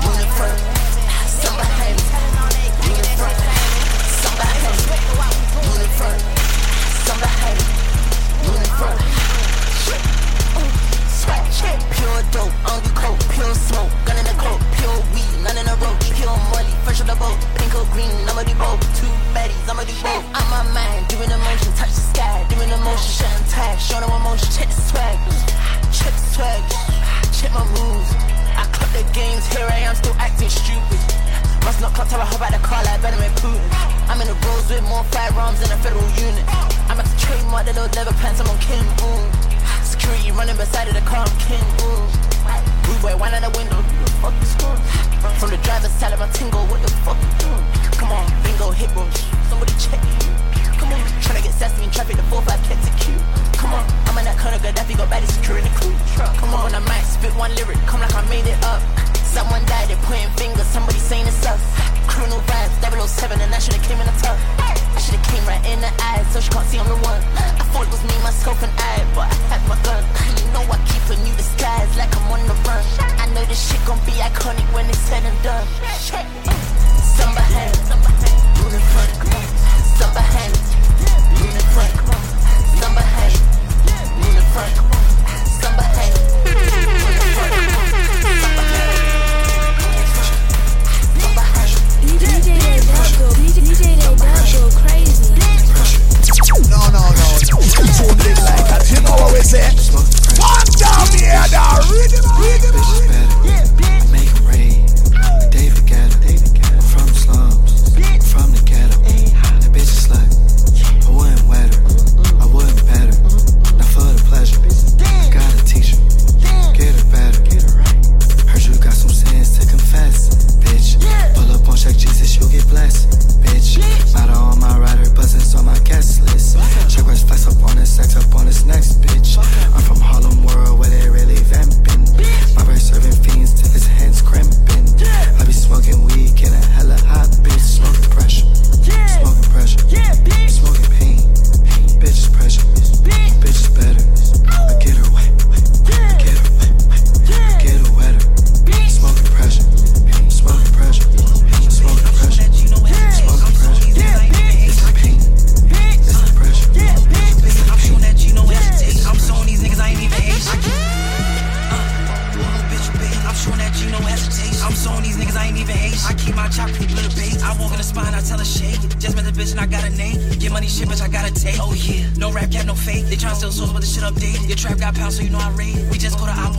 uniform. 0.08 0.56
Somebody, 1.36 2.00
uniform. 2.88 3.36
Somebody, 4.24 4.72
uniform. 5.68 6.18
Somebody, 7.04 7.60
uniform. 8.48 8.98
Swag 11.12 11.44
check, 11.52 11.76
pure 11.92 12.24
dope, 12.32 12.56
on 12.72 12.80
the 12.88 12.92
coat, 12.96 13.20
pure 13.36 13.52
smoke, 13.52 13.92
gun 14.08 14.16
in 14.16 14.24
the 14.24 14.38
coat, 14.40 14.64
pure 14.80 14.96
weed, 15.12 15.44
none 15.44 15.60
in 15.60 15.68
a 15.68 15.76
rope, 15.84 16.00
pure 16.16 16.32
money, 16.56 16.72
fresh 16.88 17.04
on 17.04 17.08
the 17.12 17.20
boat, 17.20 17.36
pink 17.70 17.92
green, 17.92 18.12
I'ma 18.28 18.44
do 18.44 18.56
both, 18.56 18.82
two 18.96 19.08
baddies, 19.36 19.68
I'ma 19.68 19.84
do 19.84 19.96
both. 20.00 20.26
I'm 20.36 20.48
my 20.50 20.64
mind, 20.72 21.08
doing 21.08 21.30
emotion, 21.30 21.72
touch 21.76 21.92
the 21.92 22.06
sky, 22.14 22.46
doing 22.50 22.70
emotion, 22.70 23.12
shutting 23.20 23.48
tag, 23.52 23.80
showing 23.80 24.08
no 24.08 24.16
emotion, 24.16 24.48
check 24.52 24.70
the 24.70 24.82
swag, 24.82 25.18
check 25.92 26.14
the 26.14 26.26
swag, 26.32 26.62
check 27.36 27.52
my 27.52 27.66
moves. 27.76 28.12
I 28.56 28.64
cut 28.72 28.90
the 28.96 29.04
games, 29.12 29.44
here 29.52 29.68
I 29.68 29.84
am 29.88 29.96
still 29.96 30.16
acting 30.20 30.50
stupid. 30.50 31.02
Must 31.64 31.82
not 31.82 31.94
clock 31.94 32.08
till 32.08 32.22
I 32.22 32.26
hop 32.26 32.42
out 32.42 32.52
the 32.52 32.62
car 32.64 32.84
like 32.84 33.04
and 33.04 33.36
Putin. 33.44 33.60
I'm 34.08 34.22
in 34.22 34.28
the 34.28 34.38
roads 34.48 34.70
with 34.72 34.84
more 34.88 35.04
firearms 35.12 35.60
than 35.60 35.72
a 35.72 35.78
federal 35.84 36.08
unit. 36.16 36.46
I'm 36.88 37.00
at 37.00 37.06
the 37.06 37.18
trademark, 37.20 37.66
the 37.66 37.74
little 37.74 37.92
leather 37.92 38.16
pants, 38.24 38.40
I'm 38.40 38.48
on 38.48 38.60
King 38.64 38.88
Boom. 38.96 39.24
Security 39.84 40.32
running 40.32 40.56
beside 40.56 40.88
of 40.88 40.96
the 40.96 41.02
car, 41.02 41.26
I'm 41.28 41.38
King 41.44 41.66
Boom. 41.78 42.27
Rude 42.88 43.02
boy, 43.04 43.16
wine 43.20 43.36
out 43.36 43.44
the 43.44 43.52
window, 43.58 43.76
the? 43.84 44.08
From 45.38 45.52
the 45.52 45.60
driver's 45.60 45.92
side 46.00 46.14
of 46.14 46.20
my 46.20 46.28
tingle, 46.32 46.64
what 46.72 46.82
the 46.82 46.88
fuck 47.04 47.20
you 47.20 47.32
doing? 47.44 47.66
Come 48.00 48.16
on, 48.16 48.26
bingo, 48.42 48.72
hit 48.72 48.88
room, 48.96 49.12
somebody 49.52 49.76
check 49.76 50.00
you. 50.00 50.32
Come 50.80 50.96
on, 50.96 51.00
tryna 51.20 51.44
get 51.44 51.52
sassy 51.52 51.84
in 51.84 51.92
traffic, 51.92 52.16
the 52.16 52.24
4-5 52.32 52.48
kept 52.64 52.88
it 52.88 52.96
cute. 53.04 53.20
Come 53.60 53.74
on, 53.76 53.84
I'm 54.08 54.18
in 54.18 54.24
that 54.24 54.40
corner, 54.40 54.58
Gaddafi 54.64 54.96
got 54.96 55.12
baddie 55.12 55.28
securing 55.28 55.68
the 55.68 55.74
crew. 55.76 55.92
Come 56.40 56.56
on, 56.56 56.74
I 56.74 56.80
might 56.80 57.04
spit 57.04 57.36
one 57.36 57.54
lyric, 57.56 57.78
come 57.86 58.00
like 58.00 58.16
I 58.16 58.24
made 58.30 58.48
it 58.48 58.58
up. 58.64 58.82
Someone 59.20 59.66
died, 59.68 59.90
they're 59.90 60.00
pointing 60.08 60.32
fingers, 60.40 60.68
somebody 60.68 61.00
saying 61.00 61.28
it's 61.28 61.46
us. 61.46 61.60
Criminal 62.08 62.40
vibes, 62.48 62.80
007, 62.80 63.42
and 63.42 63.54
I 63.54 63.60
should've 63.60 63.84
came 63.84 64.00
in 64.00 64.08
the 64.08 64.16
tub. 64.24 64.77
Should've 64.98 65.22
came 65.30 65.46
right 65.46 65.64
in 65.70 65.80
the 65.80 65.94
eyes, 66.02 66.26
so 66.34 66.42
she 66.42 66.50
can't 66.50 66.68
see 66.68 66.80
I'm 66.80 66.88
the 66.90 66.98
one. 67.06 67.22
I 67.38 67.64
thought 67.72 67.86
it 67.86 67.92
was 67.94 68.04
me, 68.04 68.18
myself, 68.24 68.62
and 68.64 68.74
I, 68.76 69.06
but 69.14 69.30
I 69.30 69.36
had 69.54 69.62
my 69.70 69.78
gun. 69.86 70.04
You 70.36 70.50
know 70.52 70.66
I 70.68 70.78
keep 70.90 71.06
a 71.14 71.16
new 71.22 71.36
disguise, 71.38 71.96
like 71.96 72.10
I'm 72.18 72.32
on 72.34 72.42
the 72.50 72.58
run. 72.66 72.84
I 73.22 73.30
know 73.34 73.46
this 73.46 73.62
shit 73.70 73.80
gon' 73.86 74.00
be 74.10 74.18
iconic 74.18 74.66
when 74.74 74.90
it's 74.90 74.98
said 75.00 75.24
and 75.24 75.38
done. 75.44 75.68
Somebody, 77.16 77.72
move 78.58 78.74
in 78.74 78.82
front, 78.92 79.14
somebody, 80.02 80.50
move 81.38 81.56
in 81.56 81.66
front, 81.72 81.94
somebody, 82.82 83.32
move 84.18 84.36
in 84.36 84.46
front, 84.52 84.97
You 98.90 99.02
know 99.02 99.12
what 99.20 99.34
we 99.34 99.42
say? 99.42 99.68
One 100.40 100.64
down 100.80 101.08
now. 101.52 101.76
Rhythm, 101.92 102.24
I 102.24 102.97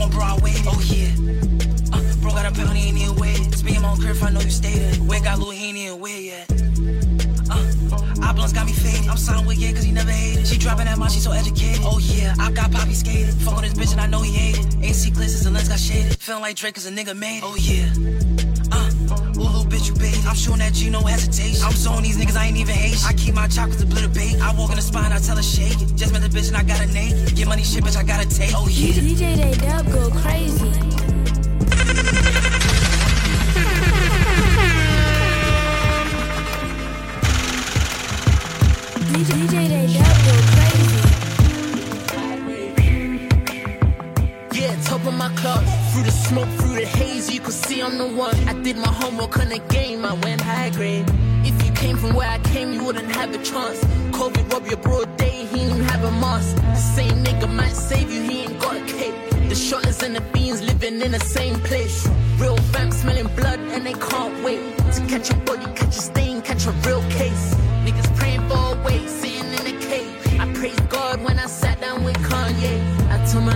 on 0.08 0.16
Broadway. 0.16 0.52
Oh 0.66 0.80
yeah. 0.84 1.10
Uh, 1.92 2.02
bro 2.20 2.30
got 2.32 2.46
a 2.46 2.52
pound, 2.52 2.76
he 2.76 2.88
ain't 2.88 2.98
even 2.98 3.16
way. 3.16 3.34
Speaking 3.52 3.82
my 3.82 3.94
crib, 3.96 4.16
I 4.22 4.30
know 4.30 4.40
you 4.40 4.50
stay 4.50 4.78
there. 4.78 4.94
Where 5.04 5.20
got 5.20 5.38
Lil, 5.38 5.50
he 5.50 5.68
ain't 5.68 5.78
even 5.78 6.00
where 6.00 6.20
yet. 6.20 6.50
Oblongs 8.22 8.52
got 8.52 8.66
me 8.66 8.72
faded. 8.72 9.08
I'm 9.08 9.16
signed 9.16 9.46
with 9.46 9.58
yeah, 9.58 9.72
cause 9.72 9.84
he 9.84 9.92
never 9.92 10.10
hated. 10.10 10.46
She 10.46 10.58
dropping 10.58 10.86
that 10.86 10.98
mouth, 10.98 11.12
she 11.12 11.20
so 11.20 11.32
educated. 11.32 11.82
Oh 11.84 11.98
yeah, 11.98 12.34
I 12.38 12.50
got 12.52 12.70
Poppy 12.72 12.94
skated. 12.94 13.34
Fuck 13.34 13.54
on 13.54 13.62
this 13.62 13.74
bitch 13.74 13.92
and 13.92 14.00
I 14.00 14.06
know 14.06 14.22
he 14.22 14.32
hated. 14.32 14.82
AC 14.82 15.10
glasses 15.10 15.46
and 15.46 15.54
lens 15.54 15.68
got 15.68 15.78
shaded. 15.78 16.16
Feeling 16.18 16.42
like 16.42 16.56
Drake 16.56 16.74
cause 16.74 16.86
a 16.86 16.90
nigga 16.90 17.16
made 17.16 17.38
it. 17.38 17.44
Oh 17.44 17.56
yeah. 17.56 18.27
Bitch, 19.78 19.84
bitch 19.84 19.88
you 19.88 19.94
bait. 19.94 20.26
I'm 20.26 20.34
showing 20.34 20.58
that 20.58 20.72
G 20.72 20.90
no 20.90 21.00
hesitation. 21.00 21.62
I'm 21.64 21.72
showing 21.72 22.02
these 22.02 22.16
niggas 22.18 22.36
I 22.36 22.46
ain't 22.46 22.56
even 22.56 22.74
hate. 22.74 22.98
I 23.06 23.12
keep 23.12 23.34
my 23.34 23.46
chop 23.46 23.68
with 23.68 23.78
the 23.78 23.84
blitter 23.86 24.12
bait. 24.12 24.40
I 24.40 24.52
walk 24.54 24.70
in 24.70 24.76
the 24.76 24.82
spine, 24.82 25.12
I 25.12 25.18
tell 25.18 25.36
her 25.36 25.42
shake 25.42 25.80
it. 25.80 25.94
Just 25.94 26.12
met 26.12 26.22
the 26.22 26.28
bitch 26.28 26.48
and 26.48 26.56
I 26.56 26.62
got 26.62 26.80
a 26.80 26.86
name. 26.86 27.26
Get 27.34 27.46
money 27.46 27.62
shit, 27.62 27.84
bitch, 27.84 27.96
I 27.96 28.02
gotta 28.02 28.28
take. 28.28 28.52
Oh 28.54 28.68
yeah. 28.68 28.94
DJ 28.94 29.36
Jaydub 29.36 29.92
go 29.92 30.10
crazy. 30.20 30.68
DJ 39.12 39.30
DJ 39.46 39.68
Jaydub 39.68 40.07
Top 44.98 45.06
of 45.06 45.14
my 45.14 45.28
club. 45.36 45.64
Through 45.92 46.04
the 46.04 46.10
smoke, 46.10 46.48
through 46.58 46.74
the 46.74 46.86
haze, 46.86 47.32
you 47.32 47.38
could 47.38 47.54
see 47.54 47.80
I'm 47.80 47.98
the 47.98 48.08
one. 48.08 48.34
I 48.48 48.52
did 48.64 48.76
my 48.76 48.88
homework 48.88 49.38
on 49.38 49.48
the 49.48 49.60
game, 49.68 50.04
I 50.04 50.14
went 50.14 50.40
high 50.40 50.70
grade. 50.70 51.04
If 51.44 51.64
you 51.64 51.72
came 51.72 51.96
from 51.96 52.14
where 52.14 52.28
I 52.28 52.38
came, 52.38 52.72
you 52.72 52.82
wouldn't 52.82 53.14
have 53.14 53.32
a 53.32 53.38
chance. 53.38 53.78
COVID 54.10 54.52
rob 54.52 54.66
your 54.66 54.78
broad 54.78 55.16
day, 55.16 55.46
he 55.46 55.58
didn't 55.68 55.84
have 55.84 56.02
a 56.02 56.10
mask. 56.10 56.56
The 56.56 56.74
same 56.74 57.22
nigga 57.22 57.48
might 57.48 57.76
save 57.76 58.10
you, 58.10 58.22
he 58.22 58.40
ain't 58.40 58.58
got 58.58 58.76
a 58.76 58.84
cape. 58.86 59.14
The 59.48 59.54
shotters 59.54 60.02
and 60.02 60.16
the 60.16 60.20
beans 60.32 60.62
living 60.62 61.00
in 61.00 61.12
the 61.12 61.20
same 61.20 61.60
place. 61.60 62.08
Real 62.38 62.56
fam 62.72 62.90
smelling 62.90 63.28
blood 63.36 63.60
and 63.60 63.86
they 63.86 63.94
can't 63.94 64.42
wait 64.42 64.60
to 64.94 65.00
catch 65.06 65.30
a 65.30 65.36
body, 65.46 65.66
catch 65.76 65.96
a 65.96 66.02
stain, 66.10 66.42
catch 66.42 66.66
a 66.66 66.72
real 66.86 67.02
case. 67.10 67.54
Niggas 67.84 68.16
praying 68.16 68.48
for 68.48 68.74
a 68.74 68.82
way, 68.84 69.06
sitting 69.06 69.52
in 69.58 69.64
the 69.70 69.86
cave. 69.86 70.40
I 70.40 70.52
praise 70.54 70.80
God 70.88 71.22
when 71.22 71.38
I 71.38 71.46
sat 71.46 71.80
down 71.80 72.02
with 72.02 72.16
Kanye. 72.16 72.98
I 73.10 73.24
told 73.30 73.44
my 73.44 73.54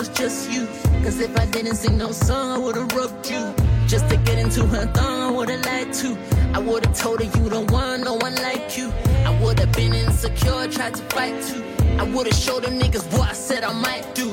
was 0.00 0.08
just 0.08 0.50
you. 0.50 0.66
Cause 1.04 1.20
if 1.20 1.36
I 1.38 1.44
didn't 1.44 1.76
sing 1.76 1.98
no 1.98 2.10
song, 2.10 2.52
I 2.52 2.58
would've 2.58 2.90
rubbed 2.94 3.30
you. 3.30 3.54
Just 3.86 4.08
to 4.08 4.16
get 4.16 4.38
into 4.38 4.64
her 4.66 4.86
thong, 4.94 5.20
I 5.28 5.30
would've 5.30 5.62
lied 5.66 5.92
to. 6.00 6.16
I 6.54 6.58
would've 6.58 6.96
told 6.96 7.20
her 7.20 7.26
you 7.38 7.48
the 7.50 7.60
one, 7.70 8.00
no 8.00 8.14
one 8.14 8.34
like 8.36 8.78
you. 8.78 8.90
I 9.26 9.38
would've 9.42 9.70
been 9.72 9.92
insecure, 9.92 10.68
tried 10.68 10.94
to 10.94 11.02
fight 11.14 11.36
too. 11.42 11.62
I 11.98 12.04
would've 12.04 12.32
showed 12.32 12.62
them 12.64 12.78
niggas 12.80 13.06
what 13.12 13.28
I 13.28 13.34
said 13.34 13.62
I 13.62 13.74
might 13.74 14.14
do. 14.14 14.30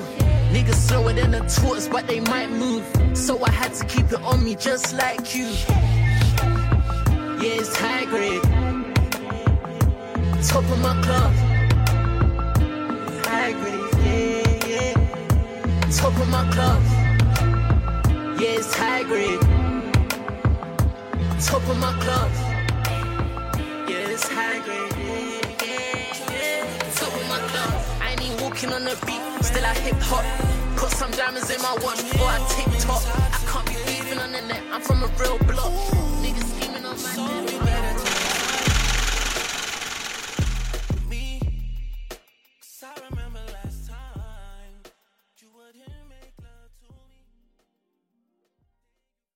Niggas 0.56 0.82
slower 0.88 1.12
than 1.12 1.32
the 1.32 1.44
torch, 1.60 1.92
but 1.92 2.08
they 2.08 2.22
might 2.22 2.50
move. 2.50 2.86
So 3.14 3.44
I 3.44 3.52
had 3.52 3.74
to 3.74 3.86
keep 3.88 4.06
it 4.06 4.22
on 4.22 4.46
me 4.46 4.56
just 4.56 4.94
like 4.94 5.36
you. 5.36 5.50
Yeah, 7.42 7.60
it's 7.60 7.76
high 7.76 8.06
grade. 8.06 8.44
Top 10.48 10.64
of 10.64 10.80
my 10.80 10.96
club. 11.02 11.57
Top 15.96 16.18
of 16.20 16.28
my 16.28 16.44
club. 16.52 16.84
Yeah, 18.40 18.60
it's 18.60 18.74
high 18.76 19.04
grade. 19.04 19.40
Top 21.40 21.64
of 21.70 21.78
my 21.80 21.94
club. 22.02 22.30
Yeah, 23.88 24.12
it's 24.12 24.28
high 24.28 24.60
grade. 24.66 24.92
Top 26.94 27.14
of 27.14 27.30
my 27.30 27.40
club. 27.40 27.86
I 28.02 28.12
ain't 28.12 28.22
even 28.22 28.44
walking 28.44 28.74
on 28.74 28.84
the 28.84 28.98
beat, 29.06 29.22
still 29.46 29.66
I 29.66 29.74
hip 29.76 29.96
hop. 30.02 30.26
Put 30.76 30.92
some 30.92 31.12
diamonds 31.12 31.50
in 31.50 31.62
my 31.62 31.74
watch 31.82 31.98
before 31.98 32.28
I 32.28 32.40
tick 32.50 32.68
tock. 32.80 33.04
I 33.08 33.40
can't 33.48 33.66
be 33.68 33.76
beefing 33.86 34.20
on 34.20 34.34
the 34.34 34.42
net, 34.42 34.62
I'm 34.74 34.82
from 34.82 35.04
a 35.04 35.08
real 35.20 35.38
block. 35.40 35.72
Niggas 36.22 36.48
scheming 36.54 36.86
on 36.86 37.02
my 37.02 37.16
neck. 37.46 37.77